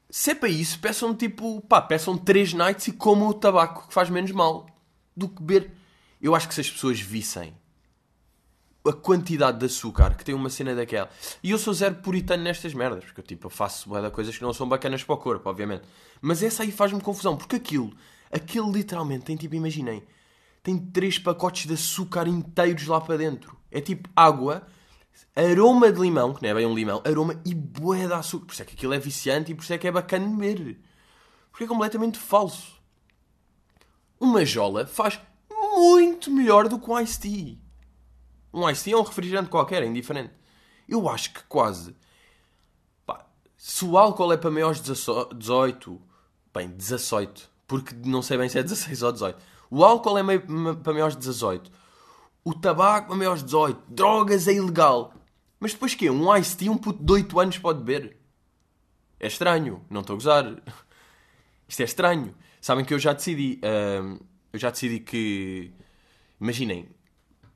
se 0.09 0.31
é 0.31 0.35
para 0.35 0.49
isso, 0.49 0.79
peçam 0.79 1.13
tipo, 1.13 1.61
pá, 1.61 1.79
peçam 1.79 2.17
três 2.17 2.51
nights 2.51 2.87
e 2.87 2.93
comam 2.93 3.27
o 3.27 3.33
tabaco 3.33 3.87
que 3.87 3.93
faz 3.93 4.09
menos 4.09 4.31
mal 4.31 4.65
do 5.15 5.29
que 5.29 5.39
beber. 5.39 5.71
Eu 6.19 6.33
acho 6.33 6.47
que 6.47 6.55
se 6.55 6.61
as 6.61 6.69
pessoas 6.71 6.99
vissem 6.99 7.55
a 8.83 8.91
quantidade 8.91 9.59
de 9.59 9.67
açúcar 9.67 10.15
que 10.15 10.25
tem 10.25 10.33
uma 10.33 10.49
cena 10.49 10.73
daquela. 10.73 11.11
E 11.43 11.51
eu 11.51 11.59
sou 11.59 11.75
zero 11.75 11.93
puritano 11.97 12.41
nestas 12.41 12.73
merdas, 12.73 13.05
porque 13.05 13.19
eu, 13.19 13.23
tipo, 13.23 13.45
eu 13.45 13.51
faço 13.51 13.87
bué 13.87 14.09
coisas 14.09 14.35
que 14.35 14.41
não 14.41 14.51
são 14.51 14.67
bacanas 14.67 15.03
para 15.03 15.13
o 15.13 15.17
corpo, 15.19 15.47
obviamente. 15.47 15.83
Mas 16.19 16.41
essa 16.41 16.63
aí 16.63 16.71
faz-me 16.71 16.99
confusão, 17.01 17.37
porque 17.37 17.57
aquilo, 17.57 17.93
aquilo 18.31 18.71
literalmente 18.71 19.25
tem 19.25 19.35
tipo, 19.35 19.53
imaginem, 19.53 20.01
tem 20.63 20.75
três 20.75 21.19
pacotes 21.19 21.67
de 21.67 21.75
açúcar 21.75 22.27
inteiros 22.27 22.87
lá 22.87 22.99
para 22.99 23.15
dentro. 23.15 23.55
É 23.69 23.79
tipo 23.79 24.09
água, 24.15 24.65
aroma 25.35 25.91
de 25.91 25.99
limão, 25.99 26.33
que 26.33 26.41
não 26.41 26.49
é 26.49 26.53
bem 26.53 26.65
um 26.65 26.73
limão, 26.73 27.01
aroma 27.05 27.39
e 27.45 27.53
bué 27.53 28.07
de 28.07 28.13
açúcar. 28.13 28.45
Por 28.47 28.53
isso 28.53 28.61
é 28.61 28.65
que 28.65 28.73
aquilo 28.73 28.93
é 28.93 28.99
viciante 28.99 29.51
e 29.51 29.55
por 29.55 29.63
isso 29.63 29.73
é 29.73 29.77
que 29.77 29.87
é 29.87 29.91
bacana 29.91 30.27
beber. 30.27 30.79
Porque 31.51 31.63
é 31.63 31.67
completamente 31.67 32.17
falso. 32.17 32.79
Uma 34.19 34.43
jola 34.45 34.85
faz 34.85 35.19
muito 35.49 36.29
melhor 36.31 36.67
do 36.67 36.79
que 36.79 36.89
um 36.89 36.99
iced 36.99 37.21
tea. 37.21 37.57
Um 38.53 38.69
ice 38.69 38.83
tea 38.83 38.93
é 38.93 38.97
um 38.97 39.03
refrigerante 39.03 39.49
qualquer, 39.49 39.83
é 39.83 39.85
indiferente. 39.85 40.33
Eu 40.87 41.07
acho 41.07 41.33
que 41.33 41.43
quase. 41.43 41.95
Pá, 43.05 43.25
Se 43.55 43.85
o 43.85 43.97
álcool 43.97 44.33
é 44.33 44.37
para 44.37 44.51
maiores 44.51 44.81
de 44.81 44.91
18, 44.91 46.01
bem, 46.53 46.69
18, 46.69 47.49
porque 47.67 47.95
não 48.05 48.21
sei 48.21 48.37
bem 48.37 48.49
se 48.49 48.59
é 48.59 48.63
16 48.63 49.03
ou 49.03 49.11
18. 49.11 49.39
O 49.69 49.85
álcool 49.85 50.17
é 50.17 50.23
meio, 50.23 50.41
para 50.77 50.93
maiores 50.93 51.15
de 51.15 51.21
18. 51.21 51.71
O 52.43 52.53
tabaco 52.53 53.15
maiores 53.15 53.41
de 53.41 53.47
18. 53.47 53.83
Drogas 53.87 54.47
é 54.47 54.53
ilegal. 54.53 55.13
Mas 55.59 55.73
depois 55.73 55.93
que 55.93 56.09
Um 56.09 56.35
Ice 56.35 56.55
Tea, 56.55 56.71
um 56.71 56.77
puto 56.77 57.03
de 57.03 57.11
8 57.11 57.39
anos 57.39 57.57
pode 57.57 57.83
beber. 57.83 58.17
É 59.19 59.27
estranho. 59.27 59.83
Não 59.89 60.01
estou 60.01 60.13
a 60.13 60.17
gozar. 60.17 60.45
Isto 61.67 61.81
é 61.81 61.85
estranho. 61.85 62.35
Sabem 62.61 62.85
que 62.85 62.93
eu 62.93 62.99
já 62.99 63.13
decidi. 63.13 63.59
Uh, 63.63 64.23
eu 64.53 64.59
já 64.59 64.69
decidi 64.69 64.99
que. 64.99 65.71
Imaginem. 66.39 66.89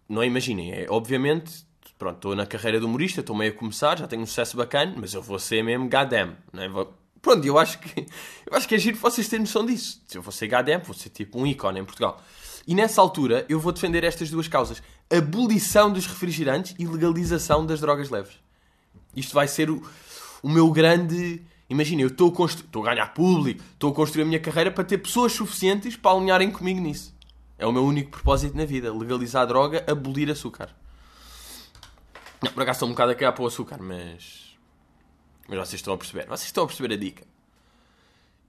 Não 0.08 0.22
é 0.22 0.28
imaginem. 0.28 0.72
É 0.72 0.86
obviamente 0.90 1.66
pronto, 2.04 2.16
estou 2.16 2.36
na 2.36 2.46
carreira 2.46 2.80
de 2.80 2.86
humorista, 2.86 3.22
estou 3.22 3.36
meio 3.36 3.54
a 3.54 3.56
começar, 3.56 3.98
já 3.98 4.08
tenho 4.08 4.22
um 4.22 4.26
sucesso 4.26 4.58
bacana, 4.58 4.94
mas 4.98 5.14
eu 5.14 5.22
vou 5.22 5.40
ser 5.40 5.64
mesmo 5.64 5.90
goddamn, 5.90 6.36
não 6.52 6.64
é? 6.64 6.68
Vou... 6.68 6.94
Pronto, 7.22 7.46
eu 7.46 7.58
acho 7.58 7.80
que 7.80 8.02
eu 8.46 8.58
acho 8.58 8.68
que 8.68 8.76
é 8.76 8.78
giro 8.78 8.98
vocês 8.98 9.30
terem 9.30 9.46
noção 9.46 9.66
disso. 9.66 10.04
Se 10.06 10.18
eu 10.18 10.22
vou 10.22 10.32
ser 10.32 10.50
goddamn, 10.50 10.82
vou 10.84 10.94
ser 10.94 11.10
tipo 11.10 11.40
um 11.40 11.48
ícone 11.48 11.80
em 11.80 11.86
Portugal. 11.86 12.22
E 12.68 12.74
nessa 12.74 13.02
altura 13.02 13.46
eu 13.50 13.60
vou 13.60 13.72
defender 13.72 14.04
estas 14.04 14.30
duas 14.30 14.48
causas: 14.48 14.82
abolição 15.10 15.92
dos 15.92 16.06
refrigerantes 16.06 16.76
e 16.80 16.86
legalização 16.86 17.66
das 17.66 17.80
drogas 17.80 18.10
leves. 18.10 18.34
Isto 19.16 19.34
vai 19.34 19.48
ser 19.48 19.70
o, 19.70 19.82
o 20.42 20.50
meu 20.50 20.72
grande. 20.72 21.42
Imagina, 21.70 22.02
eu 22.02 22.08
estou 22.08 22.30
a, 22.30 22.36
constru... 22.36 22.66
a 22.82 22.94
ganhar 22.94 23.14
público, 23.14 23.64
estou 23.74 23.92
a 23.92 23.96
construir 23.96 24.24
a 24.24 24.26
minha 24.26 24.40
carreira 24.40 24.72
para 24.72 24.84
ter 24.84 24.98
pessoas 24.98 25.34
suficientes 25.34 25.96
para 25.96 26.16
alinharem 26.16 26.52
comigo 26.52 26.80
nisso. 26.80 27.14
É 27.58 27.66
o 27.66 27.72
meu 27.72 27.84
único 27.84 28.12
propósito 28.12 28.56
na 28.56 28.66
vida: 28.66 28.94
legalizar 28.94 29.44
a 29.44 29.46
droga, 29.46 29.84
abolir 29.88 30.30
açúcar. 30.30 30.70
Não, 32.42 32.52
por 32.52 32.64
acaso 32.64 32.78
estou 32.78 32.90
um 32.90 32.92
bocado 32.92 33.12
a 33.12 33.16
cagar 33.16 33.34
para 33.34 33.44
o 33.44 33.48
açúcar, 33.48 33.78
mas. 33.82 34.58
Mas 35.48 35.58
vocês 35.58 35.76
estão 35.76 35.94
a 35.94 35.98
perceber. 35.98 36.26
Vocês 36.26 36.46
estão 36.46 36.64
a 36.64 36.68
perceber 36.68 36.94
a 36.94 36.98
dica. 36.98 37.26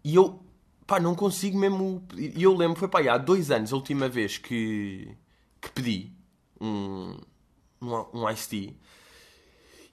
E 0.02 0.14
eu, 0.14 0.40
pá, 0.86 1.00
não 1.00 1.14
consigo 1.14 1.58
mesmo. 1.58 2.02
E 2.16 2.42
eu 2.42 2.54
lembro, 2.54 2.78
foi 2.78 2.88
pá, 2.88 3.00
há 3.10 3.18
dois 3.18 3.50
anos, 3.50 3.72
a 3.72 3.76
última 3.76 4.08
vez 4.08 4.38
que, 4.38 5.16
que 5.60 5.70
pedi 5.70 6.12
um, 6.60 7.16
um, 7.80 8.28
iced 8.30 8.48
tea. 8.48 8.74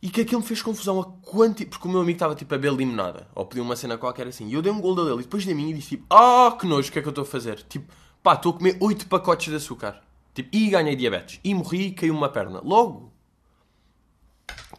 E 0.02 0.10
que 0.10 0.22
aquilo 0.22 0.42
me 0.42 0.48
fez 0.48 0.62
confusão 0.64 1.00
a 1.00 1.06
quanti... 1.22 1.64
Porque 1.64 1.88
o 1.88 1.92
meu 1.92 2.02
amigo 2.02 2.16
estava 2.16 2.34
tipo 2.34 2.56
a 2.56 2.58
beber 2.58 2.76
limonada. 2.76 3.28
Ou 3.36 3.46
pediu 3.46 3.64
uma 3.64 3.76
cena 3.76 4.00
qualquer 4.00 4.26
assim. 4.26 4.48
E 4.48 4.54
eu 4.54 4.62
dei 4.62 4.72
um 4.72 4.82
gol 4.82 4.96
dele. 4.96 5.20
E 5.20 5.24
depois 5.24 5.44
de 5.44 5.54
mim 5.54 5.70
e 5.70 5.74
disse 5.76 5.90
tipo... 5.90 6.08
Ah, 6.10 6.58
que 6.60 6.66
nojo, 6.66 6.90
o 6.90 6.92
que 6.92 6.98
é 6.98 7.02
que 7.04 7.08
eu 7.08 7.12
estou 7.12 7.22
a 7.22 7.28
fazer? 7.28 7.62
Tipo, 7.70 7.94
pá, 8.24 8.34
estou 8.34 8.52
a 8.52 8.58
comer 8.58 8.78
8 8.80 9.06
pacotes 9.06 9.50
de 9.50 9.56
açúcar. 9.56 10.02
Tipo, 10.34 10.50
e 10.52 10.72
ganhei 10.72 10.96
diabetes. 10.96 11.40
E 11.44 11.54
morri 11.54 11.88
e 11.88 11.92
caiu 11.92 12.16
uma 12.16 12.30
perna. 12.30 12.62
Logo, 12.64 13.12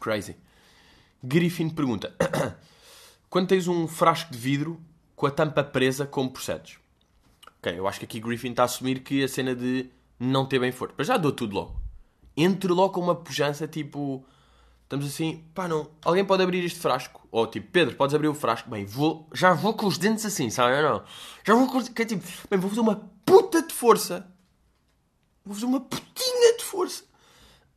Crazy. 0.00 0.37
Griffin 1.23 1.71
pergunta: 1.71 2.14
Quando 3.31 3.49
tens 3.49 3.69
um 3.69 3.87
frasco 3.87 4.33
de 4.33 4.38
vidro 4.38 4.81
com 5.23 5.29
a 5.29 5.31
tampa 5.31 5.62
presa, 5.62 6.05
como 6.05 6.33
procedes? 6.33 6.79
Ok, 7.61 7.79
eu 7.79 7.87
acho 7.87 8.00
que 8.00 8.07
aqui 8.07 8.19
Griffin 8.19 8.50
está 8.50 8.62
a 8.62 8.64
assumir 8.64 9.05
que 9.05 9.23
a 9.23 9.29
cena 9.29 9.55
de 9.55 9.88
não 10.19 10.45
ter 10.45 10.59
bem 10.59 10.73
força. 10.73 10.97
Mas 10.99 11.07
já 11.07 11.17
dou 11.17 11.31
tudo 11.31 11.55
logo. 11.55 11.81
Entre 12.37 12.73
logo 12.73 12.93
com 12.95 13.00
uma 13.02 13.14
pujança 13.14 13.69
tipo. 13.69 14.25
Estamos 14.83 15.07
assim, 15.07 15.45
pá, 15.55 15.69
não. 15.69 15.88
Alguém 16.05 16.25
pode 16.25 16.43
abrir 16.43 16.64
este 16.64 16.81
frasco? 16.81 17.25
Ou 17.31 17.47
tipo, 17.47 17.71
Pedro, 17.71 17.95
podes 17.95 18.17
abrir 18.17 18.26
o 18.26 18.35
frasco? 18.35 18.69
Bem, 18.69 18.85
vou, 18.85 19.29
já 19.33 19.52
vou 19.52 19.75
com 19.75 19.87
os 19.87 19.97
dentes 19.97 20.26
assim, 20.26 20.50
sabe? 20.50 20.83
Não. 20.83 21.05
Já 21.47 21.55
vou 21.55 21.69
com 21.69 21.79
os. 21.79 21.88
Que 21.88 22.02
é 22.02 22.05
tipo, 22.05 22.25
bem, 22.50 22.59
vou 22.59 22.69
fazer 22.69 22.81
uma 22.81 23.09
puta 23.25 23.62
de 23.62 23.73
força. 23.73 24.26
Vou 25.45 25.55
fazer 25.55 25.67
uma 25.67 25.83
putinha 25.83 26.57
de 26.57 26.64
força. 26.64 27.05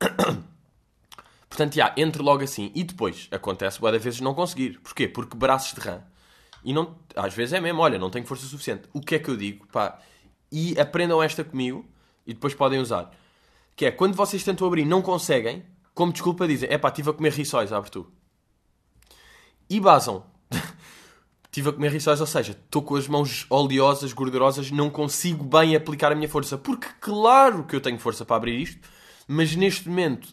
Portanto, 1.48 1.75
já, 1.75 1.94
entre 1.96 2.24
logo 2.24 2.44
assim. 2.44 2.72
E 2.74 2.84
depois, 2.84 3.28
acontece 3.30 3.80
várias 3.80 4.04
vezes 4.04 4.20
não 4.20 4.34
conseguir. 4.34 4.80
Porquê? 4.80 5.08
Porque 5.08 5.38
braços 5.38 5.75
de 5.75 5.82
rã. 5.82 6.02
E 6.65 6.74
não, 6.74 6.95
às 7.15 7.31
vezes 7.36 7.53
é 7.53 7.62
mesmo, 7.62 7.79
olha, 7.79 8.00
não 8.00 8.10
tenho 8.10 8.25
força 8.25 8.48
suficiente. 8.48 8.89
O 8.91 9.00
que 9.00 9.13
é 9.13 9.19
que 9.19 9.29
eu 9.29 9.38
digo? 9.38 9.67
Pá, 9.67 10.00
e 10.51 10.77
aprendam 10.79 11.22
esta 11.22 11.43
comigo 11.43 11.86
e 12.25 12.34
depois 12.34 12.55
podem 12.55 12.79
usar. 12.79 13.12
Que 13.75 13.86
é, 13.86 13.91
quando 13.91 14.15
vocês 14.15 14.43
tentam 14.43 14.65
abrir 14.65 14.84
não 14.84 15.00
conseguem, 15.00 15.63
como 15.93 16.12
desculpa 16.12 16.48
dizem, 16.48 16.67
é 16.72 16.77
pá, 16.79 16.89
estive 16.89 17.12
a 17.12 17.13
comer 17.13 17.34
rissóis, 17.34 17.72
abre 17.72 17.91
tu. 17.91 18.12
E 19.69 19.79
basam. 19.79 20.25
estive 21.45 21.69
a 21.69 21.74
comer 21.74 21.91
rissóis, 21.91 22.19
ou 22.19 22.25
seja, 22.25 22.53
estou 22.53 22.81
com 22.81 22.95
as 22.95 23.07
mãos 23.07 23.45
oleosas, 23.48 24.12
gordurosas, 24.12 24.72
não 24.72 24.89
consigo 24.89 25.43
bem 25.43 25.75
aplicar 25.75 26.12
a 26.12 26.15
minha 26.15 26.27
força. 26.27 26.57
Porque 26.57 26.88
claro 27.00 27.63
que 27.65 27.75
eu 27.75 27.81
tenho 27.81 28.00
força 28.00 28.25
para 28.25 28.38
abrir 28.38 28.60
isto, 28.60 28.89
mas 29.27 29.55
neste 29.55 29.88
momento 29.88 30.29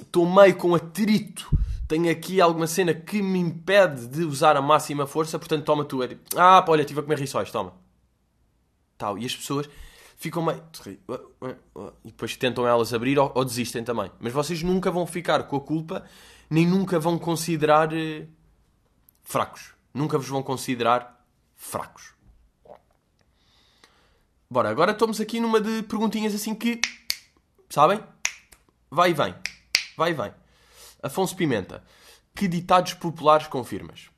estou 0.00 0.32
meio 0.32 0.54
com 0.54 0.76
atrito. 0.76 1.50
Tenho 1.86 2.10
aqui 2.10 2.40
alguma 2.40 2.66
cena 2.66 2.94
que 2.94 3.20
me 3.20 3.38
impede 3.38 4.06
de 4.06 4.24
usar 4.24 4.56
a 4.56 4.62
máxima 4.62 5.06
força, 5.06 5.38
portanto, 5.38 5.64
toma 5.64 5.84
tu. 5.84 6.00
Ah, 6.36 6.62
pá, 6.62 6.72
olha, 6.72 6.80
estive 6.80 7.00
a 7.00 7.02
comer 7.02 7.18
rissóis, 7.18 7.50
toma. 7.50 7.74
Tal. 8.96 9.18
E 9.18 9.26
as 9.26 9.36
pessoas 9.36 9.68
ficam 10.16 10.42
meio. 10.42 10.62
E 12.04 12.08
depois 12.08 12.36
tentam 12.36 12.66
elas 12.66 12.94
abrir 12.94 13.18
ou, 13.18 13.30
ou, 13.34 13.44
desistem 13.44 13.84
também. 13.84 14.10
Mas 14.18 14.32
vocês 14.32 14.62
nunca 14.62 14.90
vão 14.90 15.06
ficar 15.06 15.42
com 15.44 15.56
a 15.56 15.60
culpa, 15.60 16.04
nem 16.48 16.66
nunca 16.66 16.98
vão 16.98 17.18
considerar 17.18 17.92
eh, 17.92 18.26
fracos. 19.22 19.74
Nunca 19.92 20.16
vos 20.16 20.28
vão 20.28 20.42
considerar 20.42 21.22
fracos. 21.54 22.14
Bora, 24.50 24.70
agora 24.70 24.92
estamos 24.92 25.20
aqui 25.20 25.40
numa 25.40 25.60
de 25.60 25.82
perguntinhas 25.82 26.34
assim 26.34 26.54
que. 26.54 26.80
Sabem? 27.68 28.02
Vai 28.90 29.10
e 29.10 29.14
vem. 29.14 29.34
Vai 29.96 30.10
e 30.10 30.14
vem. 30.14 30.43
Afonso 31.04 31.36
Pimenta. 31.36 31.84
Que 32.34 32.48
ditados 32.48 32.94
populares 32.94 33.46
confirmas? 33.46 34.10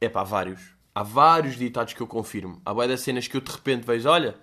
É 0.00 0.08
pá, 0.08 0.24
vários. 0.24 0.60
Há 0.94 1.02
vários 1.02 1.56
ditados 1.56 1.92
que 1.92 2.00
eu 2.00 2.06
confirmo. 2.06 2.60
Há 2.64 2.72
várias 2.72 3.02
cenas 3.02 3.28
que 3.28 3.36
eu 3.36 3.40
de 3.42 3.52
repente 3.52 3.86
vejo, 3.86 4.08
olha, 4.08 4.34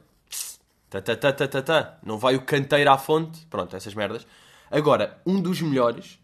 ta, 0.88 1.02
ta, 1.02 1.16
ta, 1.16 1.34
ta, 1.34 1.48
ta, 1.48 1.62
ta. 1.62 2.00
não 2.04 2.20
vai 2.20 2.36
o 2.36 2.42
canteiro 2.42 2.92
à 2.92 2.98
fonte. 2.98 3.44
Pronto, 3.48 3.76
essas 3.76 3.96
merdas. 3.96 4.28
Agora, 4.70 5.20
um 5.26 5.42
dos 5.42 5.62
melhores, 5.62 6.20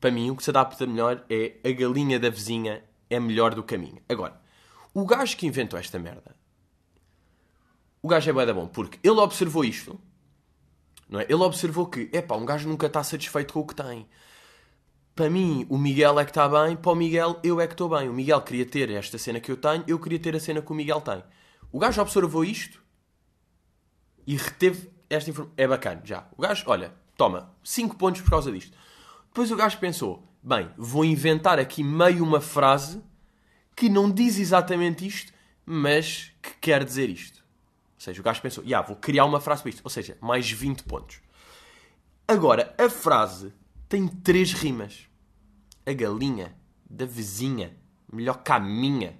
para 0.00 0.12
mim, 0.12 0.30
o 0.30 0.36
que 0.36 0.44
se 0.44 0.50
adapta 0.50 0.86
melhor 0.86 1.24
é 1.28 1.56
a 1.64 1.72
galinha 1.72 2.20
da 2.20 2.30
vizinha 2.30 2.84
é 3.10 3.18
melhor 3.18 3.56
do 3.56 3.64
caminho. 3.64 4.00
Agora, 4.08 4.40
o 4.94 5.04
gajo 5.04 5.36
que 5.36 5.48
inventou 5.48 5.78
esta 5.78 5.98
merda, 5.98 6.36
o 8.00 8.06
gajo 8.06 8.30
é 8.30 8.32
bem 8.32 8.54
bom, 8.54 8.68
porque 8.68 8.98
ele 9.02 9.18
observou 9.18 9.64
isto 9.64 10.00
não 11.12 11.20
é? 11.20 11.24
Ele 11.24 11.42
observou 11.42 11.86
que, 11.86 12.08
epá, 12.10 12.34
um 12.36 12.46
gajo 12.46 12.66
nunca 12.66 12.86
está 12.86 13.04
satisfeito 13.04 13.52
com 13.52 13.60
o 13.60 13.66
que 13.66 13.74
tem. 13.74 14.08
Para 15.14 15.28
mim, 15.28 15.66
o 15.68 15.76
Miguel 15.76 16.18
é 16.18 16.24
que 16.24 16.30
está 16.30 16.48
bem, 16.48 16.74
para 16.74 16.92
o 16.92 16.94
Miguel, 16.94 17.38
eu 17.42 17.60
é 17.60 17.66
que 17.66 17.74
estou 17.74 17.88
bem. 17.88 18.08
O 18.08 18.14
Miguel 18.14 18.40
queria 18.40 18.64
ter 18.64 18.90
esta 18.90 19.18
cena 19.18 19.40
que 19.40 19.52
eu 19.52 19.56
tenho, 19.56 19.84
eu 19.86 19.98
queria 19.98 20.18
ter 20.18 20.34
a 20.34 20.40
cena 20.40 20.62
que 20.62 20.72
o 20.72 20.74
Miguel 20.74 21.00
tem. 21.02 21.22
O 21.70 21.78
gajo 21.78 22.00
observou 22.00 22.44
isto 22.44 22.82
e 24.26 24.36
reteve 24.36 24.90
esta 25.10 25.28
informação. 25.28 25.54
É 25.56 25.66
bacana, 25.66 26.00
já. 26.04 26.26
O 26.36 26.40
gajo, 26.40 26.64
olha, 26.66 26.94
toma, 27.16 27.54
5 27.62 27.96
pontos 27.96 28.22
por 28.22 28.30
causa 28.30 28.50
disto. 28.50 28.76
Depois 29.26 29.50
o 29.50 29.56
gajo 29.56 29.78
pensou, 29.78 30.26
bem, 30.42 30.70
vou 30.76 31.04
inventar 31.04 31.58
aqui 31.58 31.82
meio 31.84 32.24
uma 32.24 32.40
frase 32.40 33.02
que 33.76 33.88
não 33.88 34.10
diz 34.10 34.38
exatamente 34.38 35.06
isto, 35.06 35.32
mas 35.64 36.32
que 36.40 36.54
quer 36.60 36.84
dizer 36.84 37.10
isto. 37.10 37.38
Ou 37.94 38.00
seja, 38.00 38.20
o 38.20 38.24
gajo 38.24 38.40
pensou, 38.40 38.64
yeah, 38.64 38.86
vou 38.86 38.96
criar 38.96 39.26
uma 39.26 39.40
frase 39.40 39.62
para 39.62 39.70
isto. 39.70 39.82
Ou 39.84 39.90
seja, 39.90 40.16
mais 40.20 40.50
20 40.50 40.84
pontos. 40.84 41.20
Agora, 42.26 42.74
a 42.78 42.88
frase 42.88 43.52
tem 43.92 44.08
três 44.08 44.54
rimas. 44.54 45.06
A 45.84 45.92
galinha 45.92 46.56
da 46.88 47.04
vizinha, 47.04 47.76
melhor 48.10 48.42
que 48.42 48.50
a 48.50 48.58
minha. 48.58 49.18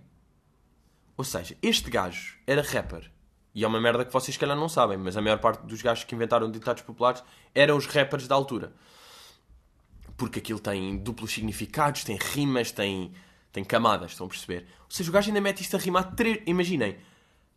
Ou 1.14 1.24
seja, 1.24 1.54
este 1.60 1.90
gajo 1.90 2.38
era 2.46 2.62
rapper. 2.62 3.12
E 3.54 3.64
é 3.64 3.68
uma 3.68 3.78
merda 3.78 4.02
que 4.02 4.10
vocês, 4.10 4.34
calhar, 4.38 4.56
não 4.56 4.70
sabem, 4.70 4.96
mas 4.96 5.14
a 5.14 5.20
maior 5.20 5.38
parte 5.40 5.66
dos 5.66 5.82
gajos 5.82 6.04
que 6.04 6.14
inventaram 6.14 6.50
ditados 6.50 6.82
populares 6.84 7.22
eram 7.54 7.76
os 7.76 7.84
rappers 7.84 8.26
da 8.26 8.34
altura. 8.34 8.72
Porque 10.16 10.38
aquilo 10.38 10.58
tem 10.58 10.96
duplos 10.96 11.32
significados, 11.32 12.02
tem 12.02 12.16
rimas, 12.16 12.72
tem, 12.72 13.12
tem 13.52 13.62
camadas, 13.62 14.12
estão 14.12 14.24
a 14.24 14.30
perceber? 14.30 14.66
Ou 14.84 14.90
seja, 14.90 15.10
o 15.10 15.12
gajo 15.12 15.28
ainda 15.28 15.40
mete 15.42 15.60
isto 15.60 15.76
a 15.76 15.78
rimar 15.78 16.14
três. 16.14 16.40
Imaginem, 16.46 16.96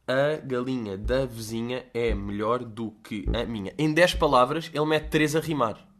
a 0.05 0.36
galinha 0.43 0.98
da 0.98 1.25
vizinha 1.25 1.86
é 1.93 2.13
melhor 2.13 2.65
do 2.65 2.91
que 2.91 3.24
a 3.34 3.45
minha. 3.45 3.74
Em 3.77 3.93
10 3.93 4.15
palavras, 4.15 4.69
ele 4.74 4.86
mete 4.86 5.07
3 5.07 5.38
a 5.38 5.39
rimar. 5.39 5.94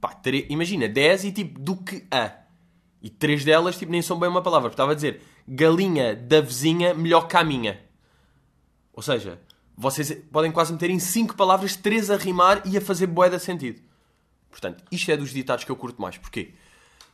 Pá, 0.00 0.12
3, 0.12 0.46
imagina, 0.48 0.88
10 0.88 1.24
e 1.24 1.32
tipo, 1.32 1.58
do 1.58 1.76
que 1.76 2.06
a. 2.10 2.32
E 3.02 3.10
3 3.10 3.44
delas 3.44 3.78
tipo, 3.78 3.92
nem 3.92 4.02
são 4.02 4.18
bem 4.18 4.28
uma 4.28 4.42
palavra. 4.42 4.70
Estava 4.70 4.92
a 4.92 4.94
dizer, 4.94 5.22
galinha 5.46 6.14
da 6.14 6.40
vizinha 6.40 6.94
melhor 6.94 7.28
que 7.28 7.36
a 7.36 7.44
minha. 7.44 7.80
Ou 8.92 9.02
seja, 9.02 9.40
vocês 9.76 10.12
podem 10.32 10.50
quase 10.50 10.72
meter 10.72 10.90
em 10.90 10.98
5 10.98 11.36
palavras 11.36 11.76
3 11.76 12.10
a 12.10 12.16
rimar 12.16 12.62
e 12.64 12.76
a 12.76 12.80
fazer 12.80 13.06
boeda 13.06 13.38
sentido. 13.38 13.80
Portanto, 14.50 14.82
isto 14.90 15.10
é 15.10 15.16
dos 15.16 15.30
ditados 15.30 15.64
que 15.64 15.70
eu 15.70 15.76
curto 15.76 16.00
mais. 16.00 16.16
Porquê? 16.16 16.54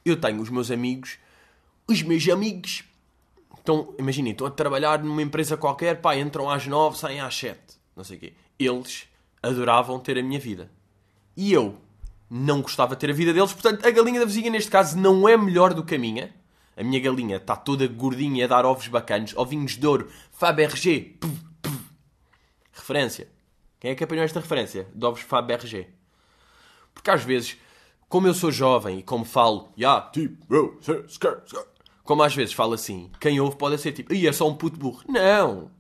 Eu 0.05 0.21
tenho 0.21 0.41
os 0.41 0.51
meus 0.51 0.71
amigos, 0.71 1.19
os 1.89 2.03
meus 2.03 2.29
amigos 2.29 2.85
então, 3.65 3.95
imaginem, 3.99 4.33
estão 4.33 4.47
a 4.47 4.51
trabalhar 4.51 5.03
numa 5.03 5.23
empresa 5.23 5.57
qualquer, 5.57 5.99
pá, 6.03 6.15
entram 6.15 6.51
às 6.51 6.67
nove, 6.67 6.99
saem 6.99 7.21
às 7.21 7.35
sete, 7.35 7.79
não 7.97 8.05
sei 8.05 8.19
o 8.19 8.21
quê. 8.21 8.35
Eles 8.59 9.09
adoravam 9.43 9.99
ter 9.99 10.19
a 10.19 10.23
minha 10.23 10.39
vida. 10.39 10.71
E 11.35 11.51
eu 11.51 11.79
não 12.37 12.63
gostava 12.63 12.97
de 12.97 13.01
ter 13.01 13.11
a 13.11 13.15
vida 13.15 13.33
deles, 13.33 13.53
portanto, 13.53 13.87
a 13.87 13.91
galinha 13.93 14.19
da 14.19 14.27
vizinha, 14.27 14.51
neste 14.51 14.69
caso, 14.69 14.99
não 14.99 15.29
é 15.29 15.37
melhor 15.37 15.73
do 15.73 15.85
que 15.85 15.95
a 15.95 15.99
minha, 15.99 16.35
A 16.77 16.83
minha 16.83 16.99
galinha 16.99 17.37
está 17.37 17.55
toda 17.55 17.87
gordinha 17.87 18.45
a 18.45 18.49
dar 18.49 18.67
ovos 18.67 18.89
bacanos, 18.89 19.35
ovinhos 19.37 19.77
de 19.77 19.87
ouro, 19.87 20.11
Fabergé. 20.33 21.13
Referência. 22.73 23.29
Quem 23.79 23.93
é 23.93 23.95
que 23.95 24.03
apanhou 24.03 24.25
esta 24.25 24.41
referência? 24.41 24.89
De 24.93 25.07
ovos 25.07 25.21
Fabergé. 25.21 25.91
Porque 26.93 27.11
às 27.11 27.23
vezes, 27.23 27.57
como 28.09 28.27
eu 28.27 28.35
sou 28.35 28.51
jovem 28.51 28.99
e 28.99 29.03
como 29.03 29.25
falo, 29.25 29.73
yeah, 29.79 30.01
tipo, 30.11 30.45
bro, 30.47 30.79
sir, 30.81 31.05
skr, 31.07 31.43
skr", 31.47 31.65
como 32.03 32.23
às 32.23 32.35
vezes 32.35 32.53
falo 32.53 32.75
assim, 32.75 33.11
quem 33.21 33.41
ouve 33.41 33.57
pode 33.57 33.79
ser 33.79 33.93
tipo, 33.93 34.13
e 34.13 34.27
é 34.27 34.33
só 34.33 34.49
um 34.49 34.57
puto 34.57 34.79
burro. 34.79 35.03
Não! 35.09 35.71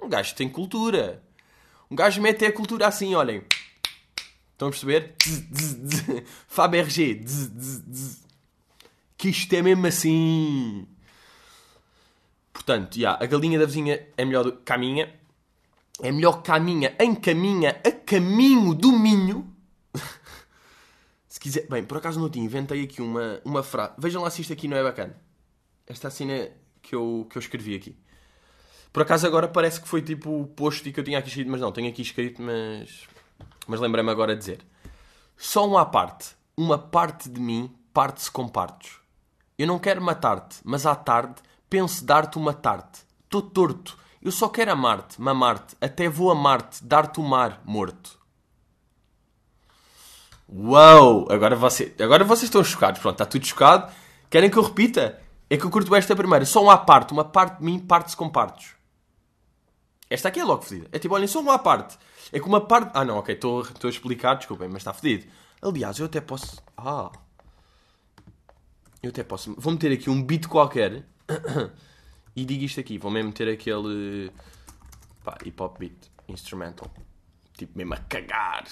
Um 0.00 0.08
gajo 0.08 0.34
tem 0.34 0.48
cultura. 0.48 1.22
Um 1.90 1.96
gajo 1.96 2.20
mete 2.20 2.44
a 2.44 2.52
cultura 2.52 2.86
assim, 2.86 3.14
olhem. 3.14 3.42
Estão 4.56 4.68
a 4.68 4.70
perceber? 4.70 5.14
Fabergé. 6.48 7.20
Que 9.18 9.28
isto 9.28 9.52
é 9.52 9.60
mesmo 9.60 9.86
assim. 9.86 10.88
Portanto, 12.54 12.96
yeah, 12.96 13.22
a 13.22 13.26
galinha 13.26 13.58
da 13.58 13.66
vizinha 13.66 14.08
é 14.16 14.24
melhor 14.24 14.44
do 14.44 14.52
que 14.52 14.72
a 14.72 14.78
minha. 14.78 15.14
É 16.00 16.10
melhor 16.10 16.40
que 16.40 16.50
a 16.50 16.58
minha 16.58 16.96
em 16.98 17.14
caminha 17.14 17.78
a 17.84 17.92
caminho 17.92 18.74
do 18.74 18.92
Minho. 18.92 19.54
se 21.28 21.38
quiser... 21.38 21.66
Bem, 21.68 21.84
por 21.84 21.98
acaso 21.98 22.18
não 22.18 22.30
tinha, 22.30 22.44
inventei 22.44 22.82
aqui 22.82 23.02
uma, 23.02 23.42
uma 23.44 23.62
frase. 23.62 23.92
Vejam 23.98 24.22
lá 24.22 24.30
se 24.30 24.40
isto 24.40 24.54
aqui 24.54 24.66
não 24.68 24.76
é 24.78 24.82
bacana. 24.82 25.20
Esta 25.86 26.08
cena 26.08 26.48
que 26.80 26.94
eu, 26.94 27.26
que 27.28 27.36
eu 27.36 27.40
escrevi 27.40 27.74
aqui. 27.74 27.94
Por 28.90 29.02
acaso 29.02 29.26
agora 29.26 29.48
parece 29.48 29.82
que 29.82 29.86
foi 29.86 30.00
tipo 30.00 30.40
o 30.40 30.46
post 30.46 30.90
que 30.90 30.98
eu 30.98 31.04
tinha 31.04 31.18
aqui 31.18 31.28
escrito, 31.28 31.50
mas 31.50 31.60
não, 31.60 31.70
tenho 31.70 31.90
aqui 31.90 32.00
escrito, 32.00 32.40
mas. 32.40 33.06
Mas 33.66 33.80
lembrei-me 33.80 34.10
agora 34.10 34.34
de 34.34 34.40
dizer. 34.40 34.66
Só 35.36 35.66
um 35.66 35.76
à 35.76 35.84
parte. 35.84 36.36
Uma 36.56 36.78
parte 36.78 37.28
de 37.28 37.40
mim 37.40 37.74
parte-se 37.92 38.30
com 38.30 38.48
partos. 38.48 38.98
Eu 39.58 39.66
não 39.66 39.78
quero 39.78 40.02
matar-te, 40.02 40.58
mas 40.64 40.84
à 40.84 40.94
tarde 40.94 41.34
penso 41.68 42.04
dar-te 42.04 42.36
uma 42.36 42.52
tarte. 42.52 43.00
Estou 43.24 43.42
torto. 43.42 43.96
Eu 44.22 44.30
só 44.30 44.48
quero 44.48 44.72
amar-te, 44.72 45.20
mamar-te, 45.20 45.76
até 45.80 46.08
vou 46.08 46.30
amar-te, 46.30 46.84
dar-te 46.84 47.20
o 47.20 47.22
mar 47.22 47.60
morto. 47.64 48.18
Uau! 50.48 51.26
Agora, 51.30 51.56
você, 51.56 51.94
agora 52.00 52.24
vocês 52.24 52.44
estão 52.44 52.62
chocados. 52.62 53.00
Pronto, 53.00 53.14
está 53.14 53.26
tudo 53.26 53.46
chocado. 53.46 53.92
Querem 54.30 54.50
que 54.50 54.56
eu 54.56 54.62
repita? 54.62 55.20
É 55.50 55.56
que 55.56 55.64
eu 55.64 55.70
curto 55.70 55.94
esta 55.94 56.14
primeira. 56.14 56.44
Só 56.44 56.62
um 56.62 56.70
à 56.70 56.78
parte. 56.78 57.12
Uma 57.12 57.24
parte 57.24 57.58
de 57.58 57.64
mim 57.64 57.78
parte-se 57.78 58.16
com 58.16 58.28
partos. 58.28 58.75
Esta 60.08 60.28
aqui 60.28 60.40
é 60.40 60.44
logo 60.44 60.62
fedida. 60.62 60.88
É 60.92 60.98
tipo, 60.98 61.14
olhem, 61.14 61.26
só 61.26 61.40
uma 61.40 61.58
parte. 61.58 61.98
É 62.32 62.38
que 62.38 62.46
uma 62.46 62.60
parte... 62.60 62.90
Ah, 62.94 63.04
não, 63.04 63.18
ok. 63.18 63.34
Estou 63.34 63.62
a 63.84 63.88
explicar. 63.88 64.36
Desculpem, 64.36 64.68
mas 64.68 64.78
está 64.78 64.92
fedido. 64.92 65.26
Aliás, 65.60 65.98
eu 65.98 66.06
até 66.06 66.20
posso... 66.20 66.62
Ah... 66.76 67.10
Eu 69.02 69.10
até 69.10 69.22
posso... 69.24 69.54
Vou 69.58 69.72
meter 69.72 69.92
aqui 69.92 70.08
um 70.08 70.22
beat 70.22 70.46
qualquer. 70.46 71.04
e 72.36 72.44
digo 72.44 72.64
isto 72.64 72.80
aqui. 72.80 72.98
Vou 72.98 73.10
mesmo 73.10 73.28
meter 73.28 73.48
aquele... 73.48 74.30
Pá, 75.24 75.36
hip 75.44 75.60
hop 75.60 75.78
beat. 75.78 76.10
Instrumental. 76.28 76.88
Tipo, 77.56 77.76
mesmo 77.76 77.94
a 77.94 77.98
cagar. 77.98 78.64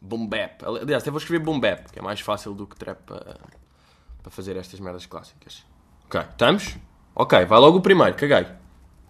Boom 0.00 0.26
bap. 0.26 0.64
Aliás, 0.64 1.02
até 1.02 1.10
vou 1.10 1.18
escrever 1.18 1.44
boom 1.44 1.60
bap. 1.60 1.90
Que 1.92 1.98
é 1.98 2.02
mais 2.02 2.20
fácil 2.20 2.54
do 2.54 2.66
que 2.66 2.76
trap 2.76 3.02
para, 3.04 3.38
para 4.22 4.30
fazer 4.30 4.56
estas 4.56 4.80
merdas 4.80 5.04
clássicas. 5.04 5.64
Ok, 6.06 6.20
estamos? 6.20 6.76
Ok, 7.14 7.44
vai 7.44 7.58
logo 7.60 7.78
o 7.78 7.82
primeiro. 7.82 8.16
Caguei. 8.16 8.46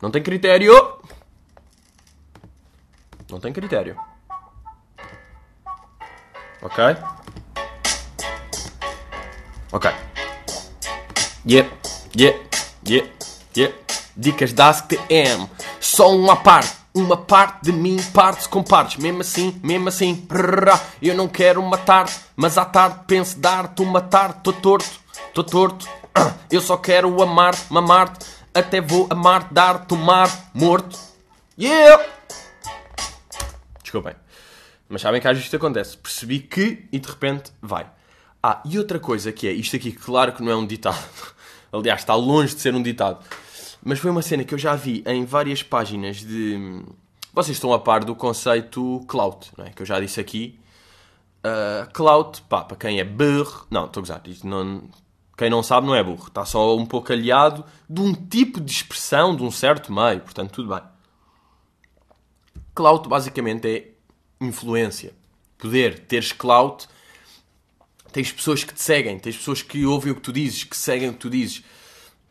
Não 0.02 0.10
tem 0.10 0.22
critério. 0.22 0.72
Não 3.40 3.42
tem 3.42 3.54
critério. 3.54 3.96
Ok? 6.60 6.84
Ok. 9.72 9.90
Yeah, 11.48 11.70
yeah, 12.14 12.38
yeah, 12.86 13.10
yeah. 13.56 13.74
Dicas 14.14 14.52
da 14.52 14.68
AskTM. 14.68 15.48
Só 15.80 16.14
uma 16.14 16.36
parte. 16.36 16.76
Uma 16.92 17.16
parte 17.16 17.62
de 17.62 17.72
mim 17.72 17.96
parte-se 18.12 18.46
com 18.46 18.62
partes. 18.62 18.98
Mesmo 18.98 19.22
assim, 19.22 19.58
mesmo 19.64 19.88
assim. 19.88 20.28
Eu 21.00 21.14
não 21.14 21.26
quero 21.26 21.62
matar, 21.62 22.10
mas 22.36 22.58
à 22.58 22.66
tarde 22.66 23.00
penso 23.06 23.38
dar-te 23.38 23.80
uma 23.80 24.02
tarde. 24.02 24.34
Estou 24.36 24.52
torto, 24.52 25.00
estou 25.28 25.44
torto. 25.44 25.88
Eu 26.52 26.60
só 26.60 26.76
quero 26.76 27.22
amar-te, 27.22 27.72
mamar-te. 27.72 28.26
Até 28.52 28.82
vou 28.82 29.06
amar-te, 29.08 29.54
dar-te 29.54 29.94
o 29.94 29.96
mar 29.96 30.28
morto. 30.52 30.98
Yeah! 31.58 32.19
Desculpem. 33.90 34.14
Mas 34.88 35.02
sabem 35.02 35.20
que 35.20 35.26
às 35.26 35.32
vezes 35.32 35.46
isto 35.46 35.56
acontece. 35.56 35.96
Percebi 35.96 36.38
que 36.38 36.86
e 36.92 36.98
de 37.00 37.08
repente 37.08 37.50
vai. 37.60 37.90
Ah, 38.40 38.62
e 38.64 38.78
outra 38.78 39.00
coisa 39.00 39.32
que 39.32 39.48
é, 39.48 39.52
isto 39.52 39.74
aqui, 39.74 39.90
claro 39.90 40.32
que 40.32 40.42
não 40.42 40.52
é 40.52 40.56
um 40.56 40.64
ditado. 40.64 41.04
Aliás, 41.72 42.00
está 42.00 42.14
longe 42.14 42.54
de 42.54 42.60
ser 42.60 42.72
um 42.72 42.82
ditado. 42.82 43.24
Mas 43.82 43.98
foi 43.98 44.10
uma 44.12 44.22
cena 44.22 44.44
que 44.44 44.54
eu 44.54 44.58
já 44.58 44.76
vi 44.76 45.02
em 45.06 45.24
várias 45.24 45.62
páginas 45.62 46.18
de. 46.18 46.84
Vocês 47.32 47.56
estão 47.56 47.72
a 47.72 47.80
par 47.80 48.04
do 48.04 48.14
conceito 48.14 49.04
clout, 49.08 49.50
não 49.58 49.64
é? 49.64 49.70
Que 49.70 49.82
eu 49.82 49.86
já 49.86 49.98
disse 49.98 50.20
aqui. 50.20 50.58
Uh, 51.44 51.90
clout, 51.92 52.42
pá, 52.42 52.62
para 52.62 52.76
quem 52.76 53.00
é 53.00 53.04
burro. 53.04 53.66
Não, 53.70 53.86
estou 53.86 54.00
a 54.00 54.02
gozar. 54.02 54.22
Não... 54.44 54.82
Quem 55.36 55.50
não 55.50 55.62
sabe 55.64 55.86
não 55.86 55.96
é 55.96 56.04
burro. 56.04 56.28
Está 56.28 56.44
só 56.44 56.76
um 56.76 56.86
pouco 56.86 57.12
aliado 57.12 57.64
de 57.88 58.00
um 58.00 58.14
tipo 58.14 58.60
de 58.60 58.70
expressão 58.70 59.34
de 59.34 59.42
um 59.42 59.50
certo 59.50 59.92
meio. 59.92 60.20
Portanto, 60.20 60.52
tudo 60.52 60.68
bem. 60.68 60.82
Clout 62.74 63.08
basicamente 63.08 63.68
é 63.68 63.90
influência. 64.40 65.12
Poder. 65.58 66.00
Teres 66.00 66.32
clout. 66.32 66.88
Tens 68.12 68.32
pessoas 68.32 68.64
que 68.64 68.74
te 68.74 68.82
seguem. 68.82 69.18
Tens 69.18 69.36
pessoas 69.36 69.62
que 69.62 69.84
ouvem 69.84 70.12
o 70.12 70.14
que 70.14 70.20
tu 70.20 70.32
dizes, 70.32 70.64
que 70.64 70.76
seguem 70.76 71.08
o 71.08 71.12
que 71.12 71.18
tu 71.18 71.30
dizes. 71.30 71.62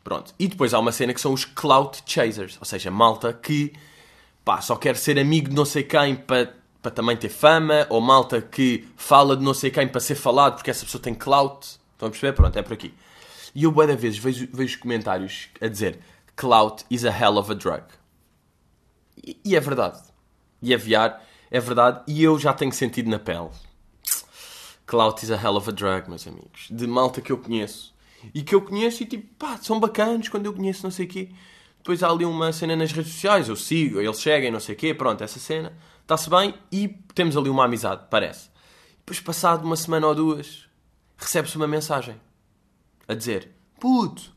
Pronto. 0.03 0.33
E 0.39 0.47
depois 0.47 0.73
há 0.73 0.79
uma 0.79 0.91
cena 0.91 1.13
que 1.13 1.21
são 1.21 1.33
os 1.33 1.45
clout 1.45 2.03
chasers. 2.05 2.57
Ou 2.59 2.65
seja, 2.65 2.89
malta 2.89 3.33
que 3.33 3.73
pá, 4.43 4.61
só 4.61 4.75
quer 4.75 4.95
ser 4.95 5.19
amigo 5.19 5.49
de 5.49 5.55
não 5.55 5.65
sei 5.65 5.83
quem 5.83 6.15
para, 6.15 6.55
para 6.81 6.91
também 6.91 7.15
ter 7.15 7.29
fama. 7.29 7.85
Ou 7.89 8.01
malta 8.01 8.41
que 8.41 8.87
fala 8.95 9.37
de 9.37 9.43
não 9.43 9.53
sei 9.53 9.69
quem 9.69 9.87
para 9.87 10.01
ser 10.01 10.15
falado 10.15 10.55
porque 10.55 10.71
essa 10.71 10.85
pessoa 10.85 11.01
tem 11.01 11.13
clout. 11.13 11.79
Estão 11.93 12.07
a 12.07 12.11
perceber? 12.11 12.33
Pronto, 12.33 12.57
é 12.57 12.61
por 12.61 12.73
aqui. 12.73 12.93
E 13.53 13.63
eu, 13.63 13.71
boa 13.71 13.87
vezes, 13.95 14.17
vejo, 14.19 14.47
vejo 14.53 14.79
comentários 14.79 15.49
a 15.59 15.67
dizer 15.67 15.99
clout 16.35 16.85
is 16.89 17.03
a 17.03 17.11
hell 17.11 17.37
of 17.37 17.51
a 17.51 17.53
drug. 17.53 17.83
E, 19.21 19.37
e 19.43 19.55
é 19.55 19.59
verdade. 19.59 19.99
E 20.61 20.73
aviar 20.73 21.23
é 21.49 21.59
verdade. 21.59 22.01
E 22.07 22.23
eu 22.23 22.37
já 22.37 22.53
tenho 22.53 22.71
sentido 22.71 23.09
na 23.09 23.19
pele. 23.19 23.49
Clout 24.85 25.23
is 25.23 25.31
a 25.31 25.35
hell 25.35 25.55
of 25.55 25.69
a 25.69 25.71
drug, 25.71 26.09
meus 26.09 26.27
amigos. 26.27 26.67
De 26.69 26.87
malta 26.87 27.21
que 27.21 27.31
eu 27.31 27.37
conheço. 27.37 27.93
E 28.33 28.41
que 28.41 28.53
eu 28.53 28.61
conheço 28.61 29.03
e 29.03 29.05
tipo, 29.05 29.27
pá, 29.35 29.57
são 29.57 29.79
bacanos 29.79 30.27
quando 30.29 30.45
eu 30.45 30.53
conheço 30.53 30.83
não 30.83 30.91
sei 30.91 31.05
o 31.05 31.09
quê. 31.09 31.29
Depois 31.77 32.03
há 32.03 32.09
ali 32.09 32.25
uma 32.25 32.51
cena 32.51 32.75
nas 32.75 32.91
redes 32.91 33.13
sociais, 33.13 33.47
eu 33.47 33.55
sigo, 33.55 34.01
eles 34.01 34.17
seguem, 34.17 34.51
não 34.51 34.59
sei 34.59 34.75
o 34.75 34.77
quê, 34.77 34.93
pronto, 34.93 35.23
essa 35.23 35.39
cena. 35.39 35.73
Está-se 36.01 36.29
bem 36.29 36.53
e 36.71 36.87
temos 37.13 37.37
ali 37.37 37.49
uma 37.49 37.65
amizade, 37.65 38.05
parece. 38.09 38.49
Depois, 38.97 39.19
passado 39.19 39.63
uma 39.63 39.75
semana 39.75 40.07
ou 40.07 40.15
duas, 40.15 40.67
recebe-se 41.17 41.55
uma 41.55 41.67
mensagem. 41.67 42.19
A 43.07 43.13
dizer, 43.13 43.51
puto, 43.79 44.33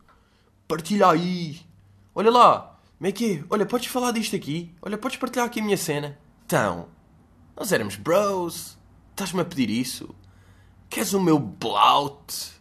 partilha 0.68 1.10
aí. 1.10 1.60
Olha 2.14 2.30
lá, 2.30 2.71
como 3.02 3.08
é 3.08 3.12
que 3.12 3.32
é? 3.32 3.44
Olha, 3.50 3.66
podes 3.66 3.88
falar 3.88 4.12
disto 4.12 4.36
aqui? 4.36 4.72
Olha, 4.80 4.96
podes 4.96 5.16
partilhar 5.16 5.44
aqui 5.44 5.58
a 5.58 5.64
minha 5.64 5.76
cena? 5.76 6.16
Então, 6.46 6.86
nós 7.56 7.72
éramos 7.72 7.96
bros. 7.96 8.78
Estás-me 9.10 9.40
a 9.40 9.44
pedir 9.44 9.68
isso? 9.70 10.14
Queres 10.88 11.12
o 11.12 11.20
meu 11.20 11.36
blout? 11.36 12.52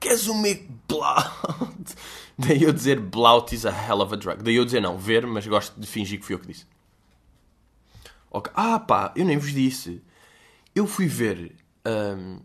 Queres 0.00 0.28
o 0.28 0.34
meu 0.34 0.66
blout? 0.88 1.94
Daí 2.38 2.62
eu 2.62 2.72
dizer 2.72 2.98
blout 2.98 3.54
is 3.54 3.66
a 3.66 3.70
hell 3.70 4.00
of 4.00 4.14
a 4.14 4.16
drug. 4.16 4.42
Daí 4.42 4.54
eu 4.54 4.64
dizer 4.64 4.80
não, 4.80 4.96
ver, 4.96 5.26
mas 5.26 5.46
gosto 5.46 5.78
de 5.78 5.86
fingir 5.86 6.20
que 6.20 6.24
fui 6.24 6.36
eu 6.36 6.38
que 6.38 6.46
disse. 6.46 6.64
Ok. 8.30 8.50
Ah 8.56 8.78
pá, 8.78 9.12
eu 9.14 9.26
nem 9.26 9.36
vos 9.36 9.52
disse. 9.52 10.02
Eu 10.74 10.86
fui 10.86 11.06
ver. 11.06 11.54
hum, 11.86 12.40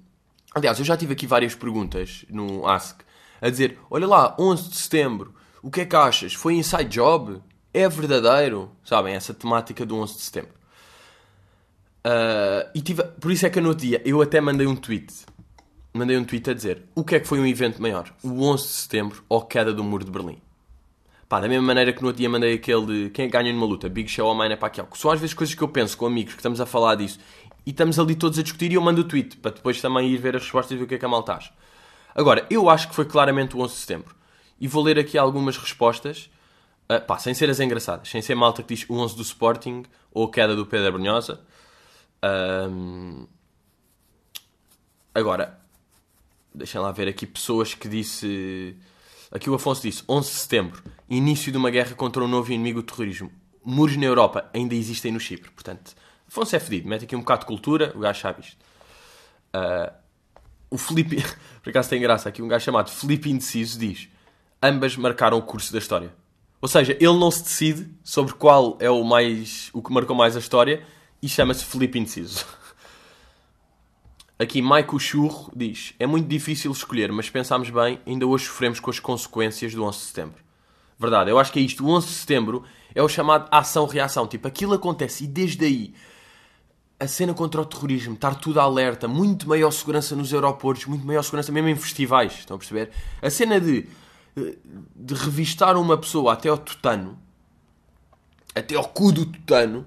Aliás, 0.53 0.77
eu 0.79 0.83
já 0.83 0.97
tive 0.97 1.13
aqui 1.13 1.25
várias 1.25 1.55
perguntas 1.55 2.25
no 2.27 2.67
Ask 2.67 2.99
a 3.39 3.49
dizer: 3.49 3.79
Olha 3.89 4.05
lá, 4.05 4.35
11 4.37 4.69
de 4.69 4.75
setembro, 4.75 5.33
o 5.61 5.69
que 5.69 5.81
é 5.81 5.85
que 5.85 5.95
achas? 5.95 6.33
Foi 6.33 6.55
inside 6.55 6.85
job? 6.85 7.41
É 7.73 7.87
verdadeiro? 7.87 8.71
Sabem, 8.83 9.13
essa 9.13 9.33
temática 9.33 9.85
do 9.85 9.95
11 9.95 10.13
de 10.15 10.21
setembro. 10.21 10.61
Ah, 12.03 12.69
e 12.73 12.81
tive, 12.81 13.03
por 13.03 13.31
isso 13.31 13.45
é 13.45 13.49
que 13.49 13.61
no 13.61 13.69
outro 13.69 13.85
dia 13.85 14.01
eu 14.05 14.21
até 14.21 14.41
mandei 14.41 14.67
um 14.67 14.75
tweet. 14.75 15.13
Mandei 15.93 16.17
um 16.17 16.23
tweet 16.23 16.49
a 16.49 16.53
dizer 16.53 16.83
o 16.95 17.03
que 17.03 17.15
é 17.15 17.19
que 17.19 17.27
foi 17.27 17.39
um 17.39 17.45
evento 17.45 17.81
maior? 17.81 18.13
O 18.23 18.43
11 18.43 18.63
de 18.63 18.69
setembro 18.69 19.23
ou 19.27 19.39
a 19.39 19.45
queda 19.45 19.73
do 19.73 19.83
muro 19.83 20.05
de 20.05 20.11
Berlim? 20.11 20.41
Pá, 21.27 21.39
da 21.39 21.47
mesma 21.47 21.65
maneira 21.65 21.93
que 21.93 22.01
no 22.01 22.07
outro 22.07 22.19
dia 22.19 22.29
mandei 22.29 22.53
aquele 22.53 22.85
de 22.85 23.09
quem 23.11 23.25
é 23.25 23.29
ganha 23.29 23.53
numa 23.53 23.65
luta, 23.65 23.87
Big 23.87 24.09
Show 24.09 24.27
ou 24.27 24.35
Manny 24.35 24.57
Pacquiao. 24.57 24.87
Que 24.87 24.97
são 24.97 25.11
às 25.11 25.19
vezes 25.19 25.33
coisas 25.33 25.55
que 25.55 25.61
eu 25.61 25.67
penso 25.67 25.97
com 25.97 26.05
amigos 26.05 26.33
que 26.33 26.39
estamos 26.39 26.59
a 26.59 26.65
falar 26.65 26.95
disso 26.95 27.19
e 27.65 27.69
estamos 27.69 27.99
ali 27.99 28.15
todos 28.15 28.37
a 28.39 28.43
discutir 28.43 28.71
e 28.71 28.75
eu 28.75 28.81
mando 28.81 29.01
o 29.01 29.03
tweet 29.03 29.37
para 29.37 29.51
depois 29.51 29.79
também 29.79 30.09
ir 30.09 30.17
ver 30.17 30.35
as 30.35 30.43
respostas 30.43 30.71
e 30.71 30.77
ver 30.77 30.83
o 30.83 30.87
que 30.87 30.95
é 30.95 30.97
que 30.97 31.05
a 31.05 31.09
malta 31.09 31.33
acha. 31.33 31.51
Agora, 32.13 32.45
eu 32.49 32.69
acho 32.69 32.89
que 32.89 32.95
foi 32.95 33.05
claramente 33.05 33.55
o 33.55 33.61
11 33.61 33.73
de 33.73 33.79
setembro. 33.79 34.15
E 34.61 34.67
vou 34.67 34.83
ler 34.83 34.97
aqui 34.97 35.17
algumas 35.17 35.57
respostas, 35.57 36.29
ah, 36.87 37.01
pá, 37.01 37.17
sem 37.17 37.33
ser 37.33 37.49
as 37.49 37.59
engraçadas, 37.59 38.07
sem 38.07 38.21
ser 38.21 38.35
malta 38.35 38.63
que 38.63 38.73
diz 38.73 38.85
o 38.87 38.93
11 38.93 39.15
do 39.15 39.21
Sporting 39.23 39.83
ou 40.13 40.29
queda 40.29 40.55
do 40.55 40.65
Pedro 40.65 40.93
Brunhosa. 40.93 41.41
Ahm, 42.21 43.25
Agora, 45.13 45.59
deixem 46.55 46.79
lá 46.79 46.89
ver 46.91 47.09
aqui 47.09 47.27
pessoas 47.27 47.73
que 47.73 47.89
disse 47.89 48.77
Aqui 49.31 49.49
o 49.49 49.55
Afonso 49.55 49.81
disse: 49.81 50.03
11 50.07 50.29
de 50.29 50.37
setembro, 50.37 50.83
início 51.09 51.51
de 51.51 51.57
uma 51.57 51.69
guerra 51.69 51.95
contra 51.95 52.23
um 52.23 52.27
novo 52.27 52.51
inimigo, 52.51 52.79
o 52.79 52.83
terrorismo. 52.83 53.31
Muros 53.63 53.95
na 53.95 54.05
Europa 54.05 54.49
ainda 54.53 54.75
existem 54.75 55.11
no 55.11 55.19
Chipre. 55.19 55.49
Portanto, 55.51 55.95
Afonso 56.27 56.55
é 56.55 56.59
fedido. 56.59 56.89
Mete 56.89 57.05
aqui 57.05 57.15
um 57.15 57.19
bocado 57.19 57.41
de 57.41 57.45
cultura, 57.45 57.93
o 57.95 57.99
gajo 57.99 58.19
sabe 58.19 58.41
isto. 58.41 58.57
Uh, 59.55 59.93
o 60.69 60.77
Felipe, 60.77 61.23
por 61.63 61.69
acaso 61.69 61.89
tem 61.89 62.01
graça, 62.01 62.27
aqui 62.27 62.41
um 62.41 62.47
gajo 62.47 62.65
chamado 62.65 62.89
Felipe 62.89 63.29
Indeciso 63.29 63.79
diz: 63.79 64.09
ambas 64.61 64.95
marcaram 64.95 65.37
o 65.37 65.41
curso 65.41 65.71
da 65.71 65.79
história. 65.79 66.13
Ou 66.61 66.67
seja, 66.67 66.93
ele 66.93 67.17
não 67.17 67.31
se 67.31 67.43
decide 67.43 67.89
sobre 68.03 68.33
qual 68.33 68.77
é 68.79 68.89
o 68.89 69.03
mais 69.03 69.69
o 69.73 69.81
que 69.81 69.91
marcou 69.91 70.15
mais 70.15 70.35
a 70.35 70.39
história 70.39 70.85
e 71.21 71.27
chama-se 71.27 71.65
Felipe 71.65 71.97
Indeciso. 71.97 72.45
Aqui 74.37 74.61
Maico 74.61 74.99
Churro 74.99 75.51
diz: 75.55 75.93
É 75.99 76.05
muito 76.05 76.27
difícil 76.27 76.71
escolher, 76.71 77.11
mas 77.11 77.29
pensámos 77.29 77.69
bem, 77.69 77.99
ainda 78.05 78.27
hoje 78.27 78.45
sofremos 78.45 78.79
com 78.79 78.91
as 78.91 78.99
consequências 78.99 79.73
do 79.73 79.83
11 79.83 79.97
de 79.97 80.03
setembro. 80.05 80.43
Verdade, 80.99 81.31
eu 81.31 81.39
acho 81.39 81.51
que 81.51 81.59
é 81.59 81.63
isto. 81.63 81.83
O 81.83 81.89
11 81.89 82.07
de 82.07 82.13
setembro 82.13 82.63
é 82.93 83.01
o 83.01 83.09
chamado 83.09 83.47
ação-reação. 83.51 84.27
Tipo, 84.27 84.47
aquilo 84.47 84.73
acontece 84.73 85.23
e 85.23 85.27
desde 85.27 85.65
aí 85.65 85.93
a 86.99 87.07
cena 87.07 87.33
contra 87.33 87.59
o 87.59 87.65
terrorismo, 87.65 88.13
estar 88.13 88.35
tudo 88.35 88.59
alerta, 88.59 89.07
muito 89.07 89.49
maior 89.49 89.71
segurança 89.71 90.15
nos 90.15 90.31
aeroportos, 90.31 90.85
muito 90.85 91.03
maior 91.03 91.23
segurança 91.23 91.51
mesmo 91.51 91.69
em 91.69 91.75
festivais, 91.75 92.33
estão 92.33 92.55
a 92.55 92.59
perceber? 92.59 92.91
A 93.19 93.29
cena 93.31 93.59
de, 93.59 93.87
de 94.35 95.13
revistar 95.13 95.77
uma 95.77 95.97
pessoa 95.97 96.33
até 96.33 96.49
ao 96.49 96.57
tutano, 96.57 97.17
até 98.55 98.75
ao 98.75 98.87
cu 98.87 99.11
do 99.11 99.25
tutano, 99.25 99.85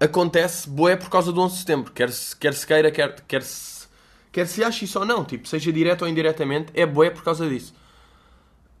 acontece 0.00 0.68
boé 0.68 0.96
por 0.96 1.08
causa 1.10 1.32
do 1.32 1.40
11 1.40 1.54
de 1.54 1.60
setembro. 1.60 1.92
Quer 1.92 2.10
se, 2.10 2.36
quer 2.36 2.54
se 2.54 2.66
queira, 2.66 2.90
quer, 2.90 3.20
quer 3.22 3.42
se 3.42 3.78
quer 4.30 4.46
se 4.46 4.62
ache 4.62 4.84
isso 4.84 4.98
ou 4.98 5.04
não, 5.04 5.24
tipo, 5.24 5.48
seja 5.48 5.72
direto 5.72 6.02
ou 6.02 6.08
indiretamente, 6.08 6.70
é 6.74 6.86
boé 6.86 7.10
por 7.10 7.22
causa 7.22 7.48
disso. 7.48 7.74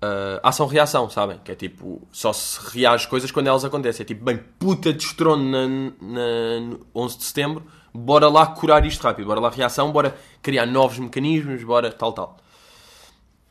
Uh, 0.00 0.38
Ação-reação, 0.44 1.10
sabem? 1.10 1.40
Que 1.42 1.50
é 1.50 1.54
tipo, 1.56 2.06
só 2.12 2.32
se 2.32 2.60
reage 2.72 3.08
coisas 3.08 3.32
quando 3.32 3.48
elas 3.48 3.64
acontecem. 3.64 4.04
É 4.04 4.06
tipo, 4.06 4.24
bem, 4.24 4.38
puta 4.58 4.92
de 4.92 5.02
estrondo 5.02 5.42
na, 5.42 5.66
na, 5.66 6.60
no 6.60 6.86
11 6.94 7.18
de 7.18 7.24
setembro, 7.24 7.66
bora 7.92 8.28
lá 8.28 8.46
curar 8.46 8.86
isto 8.86 9.02
rápido, 9.02 9.26
bora 9.26 9.40
lá 9.40 9.50
reação, 9.50 9.90
bora 9.90 10.16
criar 10.40 10.66
novos 10.66 10.98
mecanismos, 11.00 11.64
bora 11.64 11.90
tal, 11.90 12.12
tal. 12.12 12.36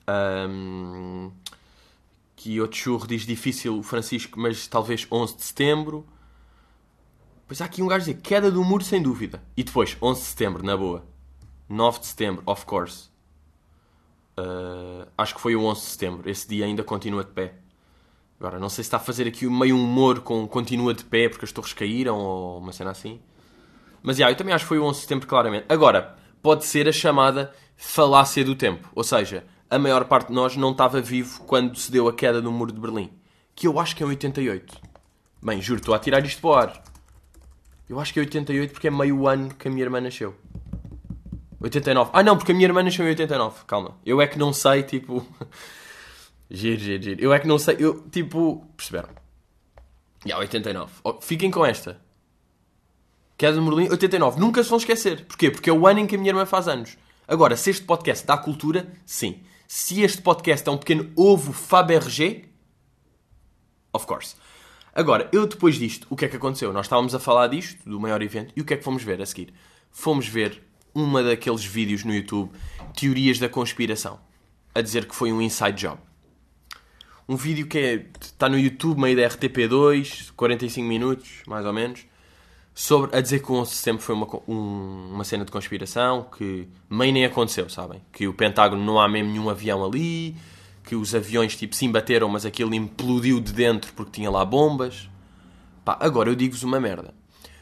Um, 0.10 1.32
que 2.36 2.62
outro 2.62 2.78
churro 2.78 3.08
diz 3.08 3.26
difícil, 3.26 3.82
Francisco, 3.84 4.40
mas 4.40 4.68
talvez 4.68 5.08
11 5.12 5.36
de 5.36 5.44
setembro. 5.44 6.06
Pois 7.48 7.62
há 7.62 7.66
aqui 7.66 7.82
um 7.82 7.88
gajo 7.88 8.06
dizer 8.06 8.22
queda 8.22 8.52
do 8.52 8.64
muro 8.64 8.84
sem 8.84 9.02
dúvida. 9.02 9.42
E 9.56 9.64
depois, 9.64 9.98
11 10.02 10.22
de 10.22 10.28
setembro, 10.28 10.64
na 10.64 10.78
boa. 10.78 11.06
9 11.68 12.00
de 12.00 12.06
setembro, 12.08 12.44
of 12.46 12.66
course. 12.66 13.10
Uh, 14.38 15.08
acho 15.18 15.34
que 15.34 15.42
foi 15.42 15.56
o 15.56 15.64
11 15.64 15.82
de 15.82 15.88
setembro. 15.88 16.30
Esse 16.30 16.48
dia 16.48 16.66
ainda 16.66 16.84
continua 16.84 17.24
de 17.24 17.32
pé. 17.32 17.56
Agora, 18.40 18.60
não 18.60 18.70
sei 18.70 18.84
se 18.84 18.88
está 18.88 18.98
a 18.98 19.00
fazer 19.00 19.28
aqui 19.28 19.48
meio 19.48 19.76
humor 19.76 20.22
com 20.22 20.48
continua 20.48 20.94
de 20.94 21.04
pé 21.04 21.28
porque 21.28 21.44
as 21.44 21.52
torres 21.52 21.74
caíram 21.74 22.18
ou 22.18 22.60
uma 22.60 22.72
cena 22.72 22.92
assim. 22.92 23.20
Mas, 24.04 24.20
yeah, 24.20 24.32
eu 24.32 24.38
também 24.38 24.54
acho 24.54 24.66
que 24.66 24.70
foi 24.70 24.78
o 24.78 24.84
11 24.84 24.98
de 24.98 25.02
setembro, 25.02 25.28
claramente. 25.28 25.66
Agora, 25.68 26.16
pode 26.42 26.66
ser 26.66 26.88
a 26.88 26.92
chamada 26.92 27.54
falácia 27.76 28.46
do 28.46 28.56
tempo. 28.56 28.88
Ou 28.94 29.04
seja, 29.04 29.44
a 29.70 29.78
maior 29.78 30.06
parte 30.06 30.28
de 30.28 30.34
nós 30.34 30.56
não 30.56 30.72
estava 30.72 31.02
vivo 31.02 31.42
quando 31.42 31.78
se 31.78 31.92
deu 31.92 32.08
a 32.08 32.14
queda 32.14 32.42
do 32.42 32.52
muro 32.52 32.72
de 32.72 32.80
Berlim. 32.80 33.12
Que 33.56 33.68
eu 33.68 33.80
acho 33.80 33.96
que 33.96 34.04
é 34.04 34.06
88. 34.06 34.80
Bem, 35.42 35.62
juro, 35.62 35.80
estou 35.80 35.94
a 35.94 36.00
tirar 36.00 36.26
isto 36.26 36.42
para 36.42 36.50
o 36.50 36.54
ar. 36.54 36.84
Eu 37.90 38.00
acho 38.00 38.14
que 38.14 38.20
é 38.20 38.22
88 38.22 38.72
porque 38.72 38.88
é 38.88 38.92
meio 38.92 39.28
ano 39.28 39.54
que 39.54 39.68
a 39.68 39.72
minha 39.72 39.84
irmã 39.84 40.02
nasceu. 40.02 40.36
89. 41.60 42.12
Ah, 42.14 42.24
não, 42.24 42.38
porque 42.38 42.52
a 42.52 42.56
minha 42.56 42.68
irmã 42.68 42.84
nasceu 42.84 43.06
em 43.06 43.10
89. 43.10 43.66
Calma. 43.66 43.98
Eu 44.06 44.22
é 44.22 44.28
que 44.28 44.38
não 44.38 44.54
sei, 44.54 44.84
tipo. 44.84 45.26
giro, 46.50 46.80
giro, 46.80 47.04
giro. 47.04 47.22
Eu 47.22 47.34
é 47.34 47.40
que 47.40 47.48
não 47.48 47.58
sei. 47.58 47.78
Eu, 47.80 48.02
tipo. 48.10 48.66
Perceberam? 48.76 49.10
Já, 50.26 50.36
yeah, 50.36 50.42
89. 50.42 50.92
Oh, 51.04 51.20
fiquem 51.22 51.50
com 51.50 51.66
esta. 51.66 52.00
Queda 53.38 53.54
de 53.54 53.62
Merlin, 53.62 53.90
89. 53.90 54.40
Nunca 54.40 54.64
se 54.64 54.70
vão 54.70 54.78
esquecer. 54.78 55.26
Porquê? 55.26 55.52
Porque 55.52 55.70
é 55.70 55.74
o 55.74 55.88
ano 55.88 56.00
em 56.00 56.08
que 56.08 56.16
a 56.16 56.18
minha 56.18 56.32
irmã 56.32 56.46
faz 56.46 56.68
anos. 56.68 56.98
Agora, 57.28 57.56
se 57.56 57.70
este 57.70 57.84
podcast 57.84 58.26
dá 58.26 58.38
cultura, 58.38 58.88
sim. 59.06 59.42
Se 59.68 60.02
este 60.02 60.22
podcast 60.22 60.68
é 60.70 60.72
um 60.72 60.78
pequeno 60.78 61.12
ovo 61.14 61.52
Fabergé, 61.52 62.46
of 63.92 64.08
course. 64.08 64.38
Agora, 64.96 65.30
eu 65.34 65.46
depois 65.46 65.76
disto, 65.76 66.08
o 66.10 66.16
que 66.16 66.24
é 66.24 66.30
que 66.30 66.38
aconteceu? 66.38 66.72
Nós 66.72 66.86
estávamos 66.86 67.14
a 67.14 67.20
falar 67.20 67.48
disto, 67.48 67.88
do 67.88 68.00
maior 68.00 68.22
evento, 68.22 68.54
e 68.56 68.62
o 68.62 68.66
que 68.66 68.74
é 68.74 68.78
que 68.78 68.84
fomos 68.84 69.04
ver 69.04 69.22
a 69.22 69.26
seguir? 69.26 69.54
Fomos 69.92 70.26
ver 70.26 70.64
uma 70.96 71.22
daqueles 71.22 71.66
vídeos 71.66 72.06
no 72.06 72.16
YouTube, 72.16 72.50
teorias 72.96 73.40
da 73.40 73.50
conspiração, 73.50 74.22
a 74.74 74.80
dizer 74.80 75.06
que 75.06 75.14
foi 75.14 75.34
um 75.34 75.42
inside 75.42 75.74
job. 75.74 76.00
Um 77.28 77.36
vídeo 77.36 77.68
que 77.68 77.78
é, 77.78 78.06
está 78.22 78.48
no 78.48 78.58
YouTube, 78.58 79.02
meio 79.02 79.18
da 79.18 79.24
RTP2, 79.24 80.32
45 80.34 80.88
minutos, 80.88 81.42
mais 81.46 81.66
ou 81.66 81.74
menos, 81.74 82.06
sobre, 82.80 83.18
a 83.18 83.22
dizer 83.22 83.40
que 83.40 83.52
o 83.52 83.56
11 83.56 83.72
de 83.72 83.76
setembro 83.78 84.04
foi 84.04 84.14
uma, 84.14 84.28
um, 84.48 85.10
uma 85.14 85.24
cena 85.24 85.44
de 85.44 85.50
conspiração, 85.50 86.28
que 86.38 86.68
meio 86.88 87.12
nem 87.12 87.26
aconteceu, 87.26 87.68
sabem? 87.68 88.04
Que 88.12 88.28
o 88.28 88.34
Pentágono 88.36 88.86
não 88.86 89.00
há 89.00 89.10
mesmo 89.10 89.32
nenhum 89.32 89.50
avião 89.50 89.84
ali, 89.84 90.36
que 90.84 90.96
os 90.96 91.16
aviões 91.16 91.56
tipo 91.56 91.76
se 91.76 91.88
embateram, 91.88 92.30
mas 92.30 92.46
aquilo 92.46 92.76
implodiu 92.76 93.40
de 93.40 93.52
dentro 93.52 93.92
porque 93.94 94.12
tinha 94.12 94.30
lá 94.30 94.46
bombas. 94.46 95.10
Pá, 95.84 95.98
agora 96.00 96.30
eu 96.30 96.36
digo-vos 96.36 96.62
uma 96.62 96.80
merda. 96.80 97.16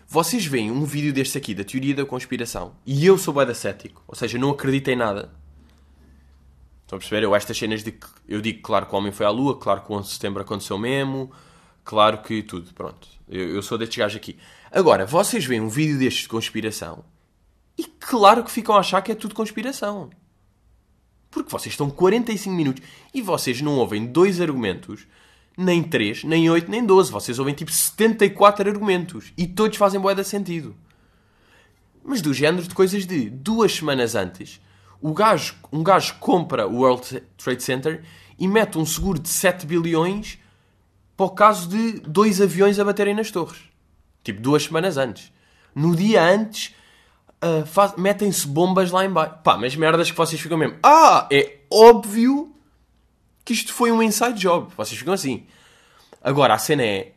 Vocês 0.05 0.45
veem 0.45 0.69
um 0.69 0.83
vídeo 0.83 1.13
deste 1.13 1.37
aqui, 1.37 1.55
da 1.55 1.63
teoria 1.63 1.95
da 1.95 2.05
conspiração, 2.05 2.73
e 2.85 3.05
eu 3.05 3.17
sou 3.17 3.33
bué 3.33 3.53
cético, 3.53 4.03
ou 4.05 4.15
seja, 4.15 4.37
não 4.37 4.49
acredito 4.49 4.89
em 4.89 4.97
nada. 4.97 5.31
Estão 6.81 6.97
a 6.97 6.99
perceber? 6.99 7.23
Eu 7.23 7.33
estas 7.33 7.57
cenas 7.57 7.85
de 7.85 7.93
que 7.93 8.07
eu 8.27 8.41
digo 8.41 8.61
claro 8.61 8.85
que 8.85 8.93
o 8.93 8.97
homem 8.97 9.13
foi 9.13 9.25
à 9.25 9.29
lua, 9.29 9.57
claro 9.57 9.79
que 9.79 9.93
o 9.93 9.95
11 9.95 10.09
de 10.09 10.13
setembro 10.13 10.41
aconteceu 10.41 10.77
mesmo, 10.77 11.31
claro 11.85 12.17
que 12.17 12.43
tudo, 12.43 12.73
pronto. 12.73 13.07
Eu, 13.29 13.55
eu 13.55 13.61
sou 13.61 13.77
destes 13.77 13.97
gajos 13.97 14.17
aqui. 14.17 14.37
Agora, 14.75 15.05
vocês 15.05 15.45
veem 15.45 15.61
um 15.61 15.69
vídeo 15.69 15.97
destes 15.97 16.23
de 16.23 16.27
conspiração 16.27 17.05
e 17.77 17.85
claro 17.85 18.43
que 18.43 18.51
ficam 18.51 18.75
a 18.75 18.81
achar 18.81 19.01
que 19.01 19.09
é 19.09 19.15
tudo 19.15 19.33
conspiração. 19.33 20.09
Porque 21.31 21.49
vocês 21.49 21.71
estão 21.71 21.89
45 21.89 22.53
minutos 22.53 22.83
e 23.13 23.21
vocês 23.21 23.61
não 23.61 23.77
ouvem 23.77 24.05
dois 24.05 24.41
argumentos 24.41 25.07
nem 25.57 25.81
3, 25.81 26.25
nem 26.25 26.49
8, 26.49 26.69
nem 26.69 26.85
12. 26.85 27.09
Vocês 27.09 27.39
ouvem 27.39 27.55
tipo 27.55 27.71
74 27.71 28.69
argumentos 28.69 29.31
e 29.37 29.47
todos 29.47 29.77
fazem 29.77 29.97
boeda 29.97 30.25
sentido. 30.25 30.75
Mas 32.03 32.21
do 32.21 32.33
género 32.33 32.67
de 32.67 32.75
coisas 32.75 33.05
de 33.05 33.29
duas 33.29 33.73
semanas 33.73 34.13
antes, 34.13 34.59
o 35.01 35.13
gajo, 35.13 35.55
um 35.71 35.83
gajo 35.83 36.15
compra 36.19 36.67
o 36.67 36.79
World 36.79 37.23
Trade 37.37 37.63
Center 37.63 38.03
e 38.37 38.45
mete 38.45 38.77
um 38.77 38.85
seguro 38.85 39.19
de 39.19 39.29
7 39.29 39.65
bilhões 39.65 40.37
para 41.15 41.27
o 41.27 41.29
caso 41.29 41.69
de 41.69 41.93
dois 42.01 42.41
aviões 42.41 42.77
a 42.77 42.83
baterem 42.83 43.15
nas 43.15 43.31
torres. 43.31 43.73
Tipo, 44.25 44.41
duas 44.41 44.63
semanas 44.63 44.97
antes. 44.97 45.31
No 45.73 45.95
dia 45.95 46.23
antes, 46.23 46.73
uh, 47.43 48.01
metem-se 48.01 48.47
bombas 48.47 48.89
lá 48.89 49.05
embaixo. 49.05 49.35
Pá, 49.43 49.55
mas 49.55 49.75
merdas 49.75 50.09
que 50.09 50.17
vocês 50.17 50.41
ficam 50.41 50.57
mesmo. 50.57 50.77
Ah, 50.81 51.29
é 51.31 51.59
óbvio 51.71 52.51
que 53.45 53.53
isto 53.53 53.71
foi 53.71 53.91
um 53.91 54.01
inside 54.01 54.33
job. 54.33 54.73
Vocês 54.75 54.97
ficam 54.97 55.13
assim. 55.13 55.45
Agora, 56.21 56.55
a 56.55 56.57
cena 56.57 56.83
é. 56.83 57.11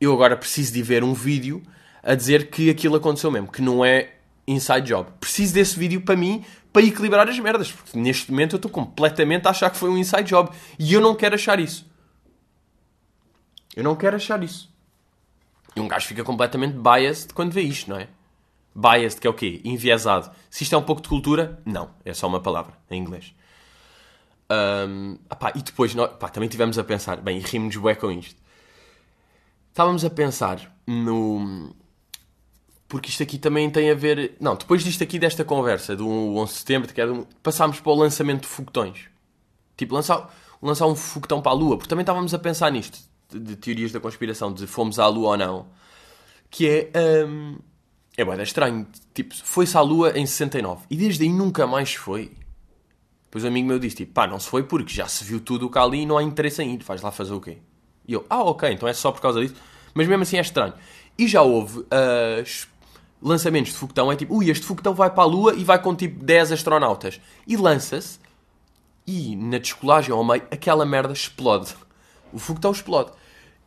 Eu 0.00 0.12
agora 0.12 0.36
preciso 0.36 0.72
de 0.72 0.82
ver 0.82 1.04
um 1.04 1.12
vídeo 1.12 1.62
a 2.02 2.14
dizer 2.14 2.50
que 2.50 2.70
aquilo 2.70 2.96
aconteceu 2.96 3.30
mesmo, 3.30 3.52
que 3.52 3.60
não 3.60 3.84
é 3.84 4.14
inside 4.46 4.88
job. 4.88 5.10
Preciso 5.20 5.52
desse 5.54 5.78
vídeo 5.78 6.00
para 6.00 6.16
mim 6.16 6.44
para 6.72 6.82
equilibrar 6.82 7.26
as 7.28 7.38
merdas, 7.38 7.72
porque 7.72 7.98
neste 7.98 8.30
momento 8.30 8.54
eu 8.54 8.56
estou 8.58 8.70
completamente 8.70 9.46
a 9.46 9.50
achar 9.50 9.70
que 9.70 9.78
foi 9.78 9.88
um 9.88 9.96
inside 9.96 10.24
job 10.24 10.50
e 10.78 10.92
eu 10.92 11.00
não 11.00 11.14
quero 11.14 11.34
achar 11.34 11.58
isso. 11.58 11.86
Eu 13.74 13.82
não 13.82 13.96
quero 13.96 14.16
achar 14.16 14.42
isso. 14.42 14.74
E 15.76 15.80
um 15.80 15.86
gajo 15.86 16.06
fica 16.08 16.24
completamente 16.24 16.76
biased 16.78 17.34
quando 17.34 17.52
vê 17.52 17.60
isto, 17.60 17.90
não 17.90 17.98
é? 17.98 18.08
Biased, 18.74 19.20
que 19.20 19.26
é 19.26 19.30
o 19.30 19.34
quê? 19.34 19.60
Enviesado. 19.62 20.30
Se 20.50 20.62
isto 20.62 20.74
é 20.74 20.78
um 20.78 20.82
pouco 20.82 21.02
de 21.02 21.08
cultura, 21.08 21.60
não. 21.64 21.90
É 22.04 22.14
só 22.14 22.26
uma 22.26 22.40
palavra 22.40 22.74
em 22.90 23.00
inglês. 23.00 23.34
Um, 24.50 25.18
opá, 25.30 25.52
e 25.54 25.62
depois 25.62 25.94
nós, 25.94 26.10
opá, 26.12 26.28
também 26.28 26.48
tivemos 26.48 26.78
a 26.78 26.84
pensar, 26.84 27.16
bem, 27.18 27.38
rimos 27.40 27.76
bué 27.76 27.94
com 27.94 28.10
isto. 28.10 28.40
Estávamos 29.70 30.04
a 30.04 30.10
pensar 30.10 30.74
no. 30.86 31.74
Porque 32.88 33.10
isto 33.10 33.22
aqui 33.22 33.38
também 33.38 33.68
tem 33.70 33.90
a 33.90 33.94
ver. 33.94 34.36
Não, 34.40 34.54
depois 34.54 34.82
disto 34.82 35.02
aqui, 35.02 35.18
desta 35.18 35.44
conversa 35.44 35.94
do 35.96 36.08
11 36.36 36.52
de 36.52 36.58
setembro, 36.58 36.94
que 36.94 37.00
é 37.00 37.06
do... 37.06 37.26
passámos 37.42 37.80
para 37.80 37.92
o 37.92 37.94
lançamento 37.94 38.42
de 38.42 38.48
foguetões. 38.48 39.08
Tipo, 39.76 39.94
lançar, 39.94 40.32
lançar 40.62 40.86
um 40.86 40.94
foguetão 40.94 41.42
para 41.42 41.52
a 41.52 41.54
Lua, 41.54 41.76
porque 41.76 41.88
também 41.88 42.02
estávamos 42.02 42.32
a 42.32 42.38
pensar 42.38 42.70
nisto, 42.70 42.98
de, 43.30 43.56
teorias 43.56 43.92
da 43.92 44.00
conspiração, 44.00 44.52
de 44.52 44.66
fomos 44.66 44.98
à 44.98 45.06
Lua 45.06 45.30
ou 45.30 45.36
não. 45.36 45.66
Que 46.50 46.90
é. 46.94 47.24
Um... 47.26 47.58
É 48.16 48.24
bué, 48.24 48.38
é 48.38 48.42
estranho. 48.42 48.86
Tipo, 49.12 49.34
foi-se 49.34 49.76
à 49.76 49.80
Lua 49.80 50.18
em 50.18 50.24
69 50.24 50.86
e 50.90 50.96
desde 50.96 51.24
aí 51.24 51.30
nunca 51.30 51.66
mais 51.66 51.94
foi. 51.94 52.32
Depois 53.24 53.44
um 53.44 53.48
amigo 53.48 53.68
meu 53.68 53.78
disse, 53.78 53.96
tipo, 53.96 54.12
pá, 54.12 54.26
não 54.26 54.38
se 54.38 54.48
foi 54.48 54.62
porque 54.62 54.94
já 54.94 55.06
se 55.06 55.22
viu 55.22 55.40
tudo 55.40 55.66
o 55.66 55.70
que 55.70 55.78
há 55.78 55.82
ali 55.82 56.00
e 56.00 56.06
não 56.06 56.16
há 56.16 56.22
interesse 56.22 56.62
em 56.62 56.72
ir, 56.72 56.82
vais 56.82 57.02
lá 57.02 57.10
fazer 57.10 57.34
o 57.34 57.40
quê? 57.40 57.58
E 58.08 58.14
eu, 58.14 58.24
ah, 58.30 58.42
ok, 58.42 58.70
então 58.72 58.88
é 58.88 58.94
só 58.94 59.12
por 59.12 59.20
causa 59.20 59.40
disso. 59.40 59.54
Mas 59.92 60.06
mesmo 60.06 60.22
assim 60.22 60.38
é 60.38 60.40
estranho. 60.40 60.72
E 61.18 61.26
já 61.26 61.42
houve 61.42 61.80
uh, 61.80 62.66
lançamentos 63.20 63.72
de 63.72 63.78
foguetão, 63.78 64.10
é 64.10 64.16
tipo, 64.16 64.34
ui, 64.34 64.50
este 64.50 64.64
foguetão 64.64 64.94
vai 64.94 65.10
para 65.10 65.24
a 65.24 65.26
Lua 65.26 65.54
e 65.54 65.64
vai 65.64 65.80
com 65.80 65.94
tipo 65.94 66.24
10 66.24 66.52
astronautas. 66.52 67.20
E 67.46 67.56
lança-se, 67.56 68.18
E 69.06 69.36
na 69.36 69.58
descolagem 69.58 70.12
ao 70.12 70.24
meio, 70.24 70.42
aquela 70.50 70.86
merda 70.86 71.12
explode. 71.12 71.74
O 72.32 72.38
foguetão 72.38 72.72
explode. 72.72 73.12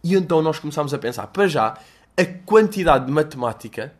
E 0.04 0.15
então 0.15 0.41
nós 0.41 0.60
começámos 0.60 0.93
a 0.93 0.98
pensar, 0.98 1.28
para 1.28 1.48
já, 1.48 1.78
a 2.17 2.26
quantidade 2.45 3.06
de 3.06 3.12
matemática 3.12 3.93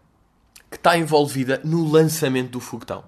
que 0.69 0.78
está 0.78 0.98
envolvida 0.98 1.62
no 1.63 1.89
lançamento 1.89 2.52
do 2.52 2.60
foguetão. 2.60 3.04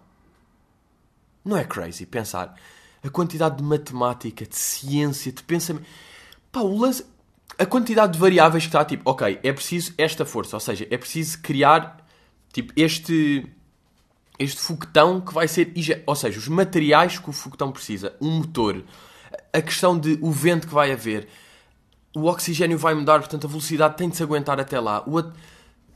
Não 1.43 1.57
é 1.57 1.63
crazy 1.63 2.05
pensar 2.05 2.55
a 3.03 3.09
quantidade 3.09 3.57
de 3.57 3.63
matemática, 3.63 4.45
de 4.45 4.55
ciência, 4.55 5.31
de 5.31 5.43
pensamento. 5.43 5.85
Pá, 6.51 6.61
o 6.61 6.77
lance... 6.77 7.05
A 7.57 7.65
quantidade 7.65 8.13
de 8.13 8.19
variáveis 8.19 8.63
que 8.63 8.69
está, 8.69 8.83
tipo, 8.83 9.07
ok, 9.09 9.39
é 9.43 9.53
preciso 9.53 9.93
esta 9.97 10.25
força, 10.25 10.55
ou 10.55 10.59
seja, 10.59 10.87
é 10.89 10.97
preciso 10.97 11.41
criar, 11.41 11.97
tipo, 12.51 12.73
este 12.75 13.45
este 14.39 14.59
foguetão 14.59 15.21
que 15.21 15.33
vai 15.33 15.47
ser. 15.47 15.71
Ou 16.05 16.15
seja, 16.15 16.39
os 16.39 16.47
materiais 16.47 17.19
que 17.19 17.29
o 17.29 17.33
foguetão 17.33 17.71
precisa, 17.71 18.15
um 18.19 18.37
motor, 18.39 18.83
a 19.53 19.61
questão 19.61 19.97
de 19.97 20.17
o 20.21 20.31
vento 20.31 20.67
que 20.67 20.73
vai 20.73 20.91
haver, 20.91 21.27
o 22.15 22.25
oxigênio 22.25 22.77
vai 22.77 22.93
mudar, 22.93 23.19
portanto 23.19 23.45
a 23.45 23.47
velocidade 23.47 23.95
tem 23.95 24.09
de 24.09 24.17
se 24.17 24.23
aguentar 24.23 24.59
até 24.59 24.79
lá. 24.79 25.03
O... 25.07 25.21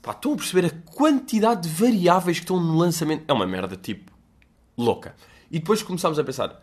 Pá, 0.01 0.11
estão 0.11 0.33
a 0.33 0.35
perceber 0.35 0.65
a 0.65 0.91
quantidade 0.93 1.67
de 1.67 1.69
variáveis 1.69 2.37
que 2.37 2.43
estão 2.43 2.59
no 2.59 2.77
lançamento? 2.77 3.23
É 3.27 3.33
uma 3.33 3.47
merda, 3.47 3.75
tipo, 3.75 4.11
louca. 4.77 5.15
E 5.49 5.59
depois 5.59 5.81
começámos 5.81 6.19
a 6.19 6.23
pensar, 6.23 6.61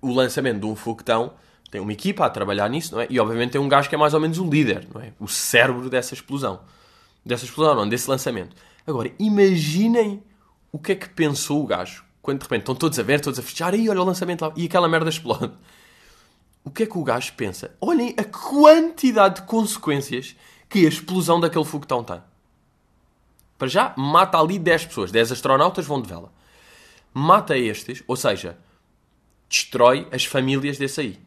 o 0.00 0.12
lançamento 0.12 0.60
de 0.60 0.66
um 0.66 0.74
foguetão 0.74 1.32
tem 1.70 1.80
uma 1.80 1.92
equipa 1.92 2.24
a 2.24 2.30
trabalhar 2.30 2.68
nisso, 2.68 2.94
não 2.94 3.02
é? 3.02 3.06
E 3.10 3.18
obviamente 3.18 3.52
tem 3.52 3.60
um 3.60 3.68
gajo 3.68 3.88
que 3.88 3.94
é 3.94 3.98
mais 3.98 4.14
ou 4.14 4.20
menos 4.20 4.38
o 4.38 4.48
líder, 4.48 4.86
não 4.92 5.00
é? 5.00 5.12
O 5.18 5.28
cérebro 5.28 5.90
dessa 5.90 6.14
explosão. 6.14 6.60
Dessa 7.24 7.44
explosão, 7.44 7.74
não, 7.74 7.88
desse 7.88 8.08
lançamento. 8.08 8.54
Agora, 8.86 9.10
imaginem 9.18 10.22
o 10.70 10.78
que 10.78 10.92
é 10.92 10.94
que 10.94 11.08
pensou 11.08 11.62
o 11.62 11.66
gajo? 11.66 12.04
Quando 12.22 12.38
de 12.38 12.44
repente 12.44 12.60
estão 12.60 12.74
todos 12.74 12.98
a 12.98 13.02
ver, 13.02 13.20
todos 13.20 13.38
a 13.38 13.42
fechar, 13.42 13.74
e 13.74 13.88
olha 13.88 14.00
o 14.00 14.04
lançamento 14.04 14.42
lá, 14.42 14.52
e 14.56 14.66
aquela 14.66 14.88
merda 14.88 15.10
explode. 15.10 15.52
O 16.66 16.70
que 16.70 16.82
é 16.82 16.86
que 16.86 16.98
o 16.98 17.04
gajo 17.04 17.32
pensa? 17.34 17.76
Olhem 17.80 18.12
a 18.18 18.24
quantidade 18.24 19.36
de 19.36 19.46
consequências 19.46 20.34
que 20.68 20.84
a 20.84 20.88
explosão 20.88 21.38
daquele 21.38 21.64
foguetão 21.64 22.02
tem. 22.02 22.20
Para 23.56 23.68
já, 23.68 23.94
mata 23.96 24.36
ali 24.38 24.58
10 24.58 24.86
pessoas. 24.86 25.12
10 25.12 25.30
astronautas 25.30 25.86
vão 25.86 26.02
de 26.02 26.08
vela. 26.08 26.32
Mata 27.14 27.56
estes, 27.56 28.02
ou 28.08 28.16
seja, 28.16 28.58
destrói 29.48 30.08
as 30.10 30.24
famílias 30.24 30.76
desse 30.76 31.00
aí. 31.00 31.20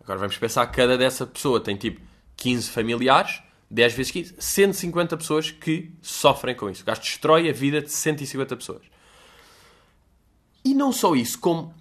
Agora 0.00 0.20
vamos 0.20 0.38
pensar 0.38 0.66
que 0.68 0.76
cada 0.76 0.96
dessa 0.96 1.26
pessoa 1.26 1.60
tem 1.60 1.76
tipo 1.76 2.00
15 2.36 2.70
familiares 2.70 3.42
10 3.72 3.94
vezes 3.94 4.12
15, 4.12 4.34
150 4.38 5.16
pessoas 5.16 5.50
que 5.50 5.90
sofrem 6.02 6.54
com 6.54 6.68
isso. 6.68 6.82
O 6.82 6.84
gajo 6.84 7.00
destrói 7.00 7.48
a 7.48 7.52
vida 7.54 7.80
de 7.80 7.90
150 7.90 8.54
pessoas. 8.54 8.82
E 10.62 10.74
não 10.74 10.92
só 10.92 11.14
isso, 11.14 11.40
como 11.40 11.74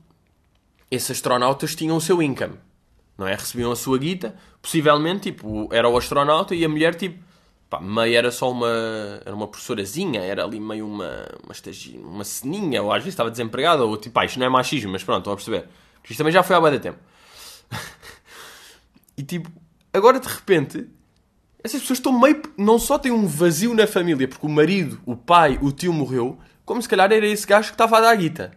esses 0.91 1.10
astronautas 1.12 1.73
tinham 1.73 1.95
o 1.95 2.01
seu 2.01 2.21
income. 2.21 2.56
Não 3.17 3.27
é? 3.27 3.34
Recebiam 3.34 3.71
a 3.71 3.75
sua 3.75 3.97
guita, 3.97 4.36
possivelmente, 4.62 5.32
tipo, 5.32 5.69
era 5.71 5.88
o 5.88 5.97
astronauta 5.97 6.54
e 6.54 6.65
a 6.65 6.69
mulher, 6.69 6.95
tipo, 6.95 7.23
pá, 7.69 7.80
meio 7.80 8.15
era 8.15 8.32
só 8.32 8.51
uma, 8.51 9.21
era 9.25 9.34
uma 9.34 9.47
professorazinha, 9.47 10.21
era 10.21 10.43
ali 10.43 10.60
meio 10.60 10.86
uma, 10.86 11.25
uma, 11.43 11.54
estagi, 11.54 11.97
uma 11.97 12.25
ceninha, 12.25 12.84
ou 12.84 12.91
às 12.91 12.97
vezes 12.97 13.13
estava 13.13 13.32
desempregada, 13.32 13.86
ou 13.86 13.95
tipo, 13.95 14.13
pá, 14.13 14.25
isto 14.25 14.38
não 14.38 14.45
é 14.45 14.49
machismo, 14.49 14.91
mas 14.91 15.04
pronto, 15.04 15.19
estão 15.19 15.34
a 15.34 15.36
perceber. 15.36 15.67
Isto 16.04 16.17
também 16.17 16.34
já 16.34 16.43
foi 16.43 16.56
há 16.56 16.62
muito 16.62 16.80
tempo. 16.80 16.99
e 19.17 19.23
tipo, 19.23 19.49
agora 19.93 20.19
de 20.19 20.27
repente, 20.27 20.89
essas 21.63 21.82
pessoas 21.82 21.99
estão 21.99 22.19
meio. 22.19 22.41
Não 22.58 22.80
só 22.80 22.97
têm 22.97 23.12
um 23.12 23.27
vazio 23.27 23.73
na 23.73 23.86
família, 23.88 24.27
porque 24.27 24.45
o 24.45 24.49
marido, 24.49 24.99
o 25.06 25.15
pai, 25.15 25.60
o 25.62 25.71
tio 25.71 25.93
morreu, 25.93 26.39
como 26.65 26.82
se 26.82 26.89
calhar 26.89 27.12
era 27.12 27.25
esse 27.25 27.45
gajo 27.45 27.69
que 27.69 27.75
estava 27.75 27.97
a 27.97 28.01
dar 28.01 28.10
a 28.10 28.15
guita. 28.15 28.51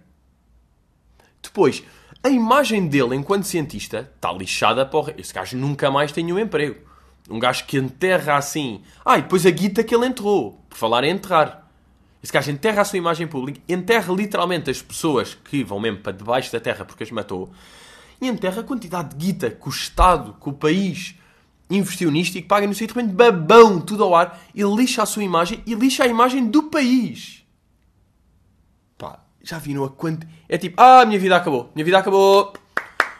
Depois, 1.42 1.84
a 2.24 2.30
imagem 2.30 2.88
dele 2.88 3.14
enquanto 3.14 3.44
cientista 3.44 4.10
está 4.16 4.32
lixada 4.32 4.86
para 4.86 4.98
o. 4.98 5.10
Esse 5.18 5.32
gajo 5.32 5.58
nunca 5.58 5.90
mais 5.90 6.10
tem 6.10 6.32
um 6.32 6.38
emprego. 6.38 6.80
Um 7.28 7.38
gajo 7.38 7.66
que 7.66 7.76
enterra 7.76 8.36
assim. 8.36 8.80
Ah, 9.04 9.18
e 9.18 9.22
depois 9.22 9.44
a 9.44 9.50
guita 9.50 9.84
que 9.84 9.94
ele 9.94 10.06
enterrou. 10.06 10.58
Por 10.70 10.78
falar 10.78 11.04
em 11.04 11.10
enterrar. 11.10 11.68
Esse 12.22 12.32
gajo 12.32 12.50
enterra 12.50 12.80
a 12.80 12.84
sua 12.86 12.96
imagem 12.96 13.26
pública, 13.26 13.60
enterra 13.68 14.10
literalmente 14.14 14.70
as 14.70 14.80
pessoas 14.80 15.34
que 15.34 15.62
vão 15.62 15.78
mesmo 15.78 15.98
para 15.98 16.12
debaixo 16.12 16.50
da 16.50 16.58
terra 16.58 16.82
porque 16.82 17.02
as 17.02 17.10
matou, 17.10 17.52
e 18.18 18.26
enterra 18.26 18.62
a 18.62 18.64
quantidade 18.64 19.10
de 19.10 19.16
guita 19.16 19.50
que 19.50 19.68
o 19.68 19.70
Estado, 19.70 20.34
que 20.40 20.48
o 20.48 20.54
país, 20.54 21.16
investiu 21.68 22.10
nisto 22.10 22.38
e 22.38 22.40
que 22.40 22.48
paga 22.48 22.66
no 22.66 22.72
sítio, 22.72 23.02
de 23.02 23.12
babão, 23.12 23.78
tudo 23.78 24.04
ao 24.04 24.14
ar, 24.14 24.42
e 24.54 24.62
lixa 24.62 25.02
a 25.02 25.06
sua 25.06 25.22
imagem 25.22 25.62
e 25.66 25.74
lixa 25.74 26.04
a 26.04 26.06
imagem 26.06 26.46
do 26.46 26.62
país. 26.62 27.43
Já 29.44 29.58
viram 29.58 29.84
a 29.84 29.90
quanto. 29.90 30.26
É 30.48 30.56
tipo, 30.56 30.80
ah, 30.80 31.04
minha 31.04 31.20
vida 31.20 31.36
acabou, 31.36 31.70
minha 31.74 31.84
vida 31.84 31.98
acabou. 31.98 32.54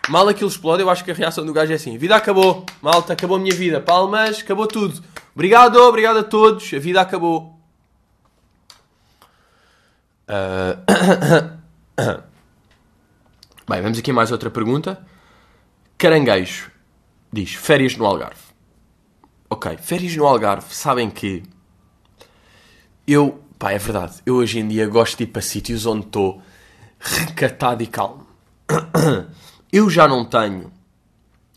Mal 0.09 0.27
aquilo 0.27 0.49
explode, 0.49 0.83
eu 0.83 0.89
acho 0.89 1.05
que 1.05 1.11
a 1.11 1.15
reação 1.15 1.45
do 1.45 1.53
gajo 1.53 1.71
é 1.71 1.75
assim: 1.77 1.99
vida 1.99 2.17
acabou, 2.17 2.65
malta, 2.81 3.13
acabou 3.13 3.37
a 3.37 3.41
minha 3.41 3.55
vida, 3.55 3.79
palmas, 3.79 4.41
acabou 4.41 4.67
tudo. 4.67 5.05
Obrigado, 5.35 5.77
obrigado 5.77 6.19
a 6.19 6.25
todos, 6.25 6.73
a 6.73 6.79
vida 6.79 7.01
acabou. 7.01 7.55
Uh... 10.27 11.55
Bem, 13.69 13.83
vamos 13.83 13.99
aqui 13.99 14.13
mais 14.13 14.33
outra 14.33 14.51
pergunta. 14.51 15.07
Caranguejo 15.99 16.71
diz 17.31 17.55
férias 17.55 17.97
no 17.97 18.07
Algarve. 18.07 18.41
Ok, 19.51 19.77
férias 19.77 20.17
no 20.17 20.27
Algarve, 20.27 20.75
sabem 20.75 21.11
que 21.11 21.43
eu, 23.07 23.44
pá, 23.59 23.73
é 23.73 23.79
verdade, 23.79 24.15
eu 24.25 24.37
hoje 24.37 24.59
em 24.59 24.69
dia 24.69 24.87
gosto 24.87 25.19
de 25.19 25.25
ir 25.25 25.27
para 25.29 25.43
sítios 25.43 25.87
onde 25.87 26.07
estou 26.07 26.43
recatado 26.99 27.83
e 27.83 27.87
calmo. 27.87 28.27
Eu 29.73 29.91
já 29.91 30.07
não 30.07 30.25
tenho, 30.25 30.71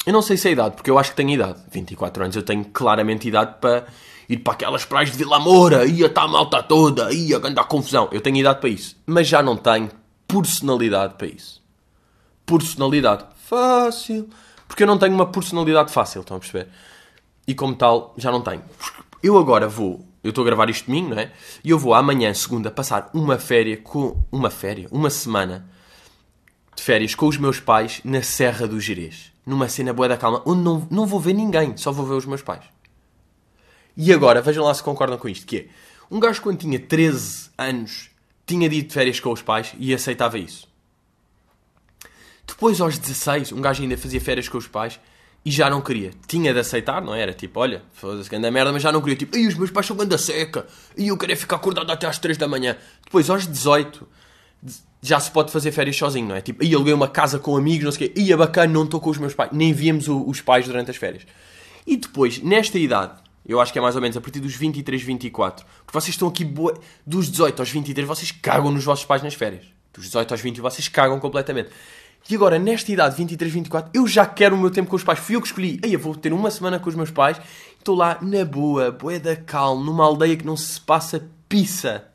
eu 0.03 0.11
não 0.11 0.23
sei 0.23 0.37
se 0.37 0.47
é 0.47 0.51
idade, 0.51 0.73
porque 0.73 0.89
eu 0.89 0.97
acho 0.97 1.11
que 1.11 1.17
tenho 1.17 1.29
idade. 1.29 1.61
24 1.71 2.23
anos 2.23 2.35
eu 2.35 2.41
tenho 2.41 2.65
claramente 2.65 3.27
idade 3.27 3.57
para 3.61 3.85
ir 4.27 4.37
para 4.37 4.53
aquelas 4.53 4.83
praias 4.85 5.11
de 5.11 5.17
Vila 5.17 5.37
Moura, 5.37 5.85
ia 5.85 6.07
estar 6.07 6.23
a 6.23 6.27
malta 6.27 6.63
toda, 6.63 7.13
ia 7.13 7.37
a 7.37 7.63
confusão. 7.63 8.09
Eu 8.11 8.19
tenho 8.19 8.37
idade 8.37 8.59
para 8.59 8.69
isso, 8.69 8.95
mas 9.05 9.27
já 9.27 9.43
não 9.43 9.55
tenho 9.55 9.91
personalidade 10.27 11.13
para 11.13 11.27
isso. 11.27 11.61
Personalidade 12.43 13.23
fácil 13.45 14.27
porque 14.67 14.83
eu 14.83 14.87
não 14.87 14.97
tenho 14.97 15.13
uma 15.13 15.27
personalidade 15.27 15.91
fácil, 15.91 16.21
estão 16.21 16.37
a 16.37 16.39
perceber? 16.39 16.67
E 17.47 17.55
como 17.55 17.75
tal, 17.75 18.13
já 18.17 18.31
não 18.31 18.41
tenho. 18.41 18.61
Eu 19.23 19.37
agora 19.37 19.67
vou, 19.67 20.05
eu 20.27 20.31
estou 20.31 20.43
a 20.43 20.45
gravar 20.45 20.69
isto 20.69 20.85
domingo, 20.87 21.09
não 21.09 21.19
é? 21.19 21.31
E 21.63 21.69
eu 21.69 21.79
vou 21.79 21.93
amanhã, 21.93 22.33
segunda, 22.33 22.69
passar 22.69 23.09
uma 23.13 23.37
férias 23.37 23.79
com. 23.83 24.23
Uma 24.31 24.49
férias? 24.49 24.91
Uma 24.91 25.09
semana 25.09 25.69
de 26.75 26.83
férias 26.83 27.15
com 27.15 27.27
os 27.27 27.37
meus 27.37 27.59
pais 27.59 28.01
na 28.03 28.21
Serra 28.21 28.67
do 28.67 28.79
Gerês. 28.79 29.31
Numa 29.45 29.69
cena 29.69 29.93
boa 29.93 30.09
da 30.09 30.17
calma, 30.17 30.43
onde 30.45 30.61
não, 30.61 30.87
não 30.91 31.05
vou 31.05 31.19
ver 31.19 31.33
ninguém, 31.33 31.77
só 31.77 31.91
vou 31.91 32.05
ver 32.05 32.15
os 32.15 32.25
meus 32.25 32.41
pais. 32.41 32.63
E 33.95 34.13
agora, 34.13 34.41
vejam 34.41 34.65
lá 34.65 34.73
se 34.73 34.83
concordam 34.83 35.17
com 35.17 35.27
isto, 35.27 35.45
que 35.45 35.57
é... 35.57 35.67
Um 36.11 36.19
gajo 36.19 36.41
quando 36.41 36.59
tinha 36.59 36.79
13 36.79 37.49
anos 37.57 38.09
tinha 38.45 38.69
dito 38.69 38.89
de 38.89 38.93
férias 38.93 39.19
com 39.19 39.31
os 39.31 39.41
pais 39.41 39.73
e 39.77 39.93
aceitava 39.93 40.37
isso. 40.37 40.67
Depois, 42.45 42.79
aos 42.79 42.97
16, 42.97 43.51
um 43.51 43.59
gajo 43.59 43.81
ainda 43.81 43.97
fazia 43.97 44.21
férias 44.21 44.47
com 44.47 44.57
os 44.57 44.67
pais 44.67 44.99
e 45.45 45.51
já 45.51 45.69
não 45.69 45.81
queria. 45.81 46.11
Tinha 46.27 46.53
de 46.53 46.59
aceitar, 46.59 47.01
não 47.01 47.13
era? 47.13 47.33
Tipo, 47.33 47.59
olha, 47.59 47.83
foda-se, 47.93 48.35
anda 48.35 48.51
merda, 48.51 48.71
mas 48.71 48.81
já 48.81 48.91
não 48.91 49.01
queria. 49.01 49.15
Tipo, 49.15 49.37
e 49.37 49.47
os 49.47 49.55
meus 49.55 49.71
pais 49.71 49.85
são 49.85 49.95
ganda 49.95 50.17
seca 50.17 50.65
e 50.97 51.07
eu 51.07 51.17
queria 51.17 51.37
ficar 51.37 51.55
acordado 51.55 51.89
até 51.91 52.05
às 52.05 52.19
3 52.19 52.37
da 52.37 52.47
manhã. 52.47 52.75
Depois, 53.03 53.29
aos 53.29 53.47
18, 53.47 54.07
já 55.01 55.19
se 55.19 55.31
pode 55.31 55.51
fazer 55.51 55.71
férias 55.71 55.95
sozinho, 55.95 56.27
não 56.27 56.35
é? 56.35 56.41
Tipo, 56.41 56.63
aí 56.63 56.73
aluguei 56.73 56.93
uma 56.93 57.07
casa 57.07 57.39
com 57.39 57.55
amigos, 57.55 57.85
não 57.85 57.91
sei 57.91 58.07
o 58.07 58.11
quê, 58.11 58.21
ia 58.21 58.35
bacana, 58.35 58.73
não 58.73 58.83
estou 58.83 58.99
com 58.99 59.09
os 59.09 59.17
meus 59.17 59.33
pais. 59.33 59.51
Nem 59.53 59.71
víamos 59.73 60.07
o, 60.07 60.27
os 60.27 60.41
pais 60.41 60.65
durante 60.65 60.91
as 60.91 60.97
férias. 60.97 61.25
E 61.85 61.95
depois, 61.95 62.41
nesta 62.41 62.77
idade, 62.77 63.13
eu 63.47 63.61
acho 63.61 63.71
que 63.71 63.79
é 63.79 63.81
mais 63.81 63.95
ou 63.95 64.01
menos 64.01 64.17
a 64.17 64.21
partir 64.21 64.41
dos 64.41 64.53
23, 64.53 65.01
24, 65.01 65.65
porque 65.85 65.97
vocês 65.97 66.09
estão 66.09 66.27
aqui, 66.27 66.43
dos 67.05 67.31
18 67.31 67.61
aos 67.61 67.69
23, 67.69 68.05
vocês 68.05 68.31
cagam 68.31 68.69
nos 68.71 68.83
vossos 68.83 69.05
pais 69.05 69.23
nas 69.23 69.33
férias. 69.33 69.63
Dos 69.93 70.05
18 70.05 70.33
aos 70.33 70.41
20, 70.41 70.59
vocês 70.59 70.87
cagam 70.89 71.17
completamente. 71.19 71.69
E 72.29 72.35
agora, 72.35 72.59
nesta 72.59 72.91
idade, 72.91 73.15
23, 73.15 73.53
24, 73.53 73.91
eu 73.93 74.05
já 74.05 74.25
quero 74.25 74.55
o 74.55 74.59
meu 74.59 74.69
tempo 74.69 74.89
com 74.89 74.95
os 74.97 75.03
pais. 75.03 75.19
Fui 75.19 75.35
eu 75.35 75.41
que 75.41 75.47
escolhi. 75.47 75.79
Aí 75.83 75.93
eu 75.93 75.99
vou 75.99 76.13
ter 76.13 76.33
uma 76.33 76.51
semana 76.51 76.77
com 76.77 76.89
os 76.89 76.95
meus 76.95 77.09
pais. 77.09 77.39
Estou 77.79 77.95
lá 77.95 78.17
na 78.21 78.43
boa, 78.43 78.91
boa 78.91 79.17
da 79.17 79.35
calma, 79.35 79.83
numa 79.85 80.03
aldeia 80.03 80.35
que 80.35 80.45
não 80.45 80.57
se 80.57 80.79
passa 80.81 81.25
pizza. 81.47 82.05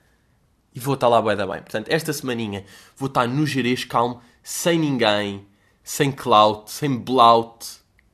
E 0.74 0.80
vou 0.80 0.94
estar 0.94 1.08
lá 1.08 1.20
boa 1.20 1.34
da 1.34 1.46
bem. 1.46 1.62
Portanto, 1.62 1.88
esta 1.88 2.12
semaninha 2.12 2.64
vou 2.96 3.06
estar 3.06 3.26
no 3.26 3.46
Jerez 3.46 3.84
calmo, 3.84 4.20
sem 4.42 4.78
ninguém, 4.78 5.46
sem 5.82 6.12
clout, 6.12 6.70
sem 6.70 6.94
blout, 6.94 7.66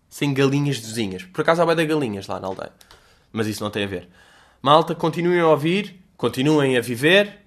sem 0.09 0.33
galinhas 0.33 0.79
vizinhas. 0.79 1.25
Por 1.25 1.41
acaso 1.41 1.63
há 1.63 1.65
boa 1.65 1.75
da 1.75 1.85
galinhas 1.85 2.29
lá 2.29 2.39
na 2.39 2.47
aldeia. 2.47 2.73
Mas 3.33 3.49
isso 3.49 3.63
não 3.63 3.71
tem 3.71 3.85
a 3.85 3.89
ver. 3.89 4.09
Malta, 4.63 4.95
continuem 4.95 5.41
a 5.41 5.49
ouvir, 5.49 6.01
continuem 6.17 6.77
a 6.77 6.81
viver 6.81 7.41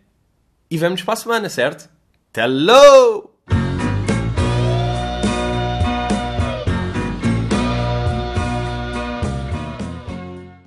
e 0.69 0.77
vamos 0.77 1.03
para 1.03 1.13
a 1.13 1.17
semana, 1.17 1.49
certo? 1.49 1.89
Hello! 2.35 3.30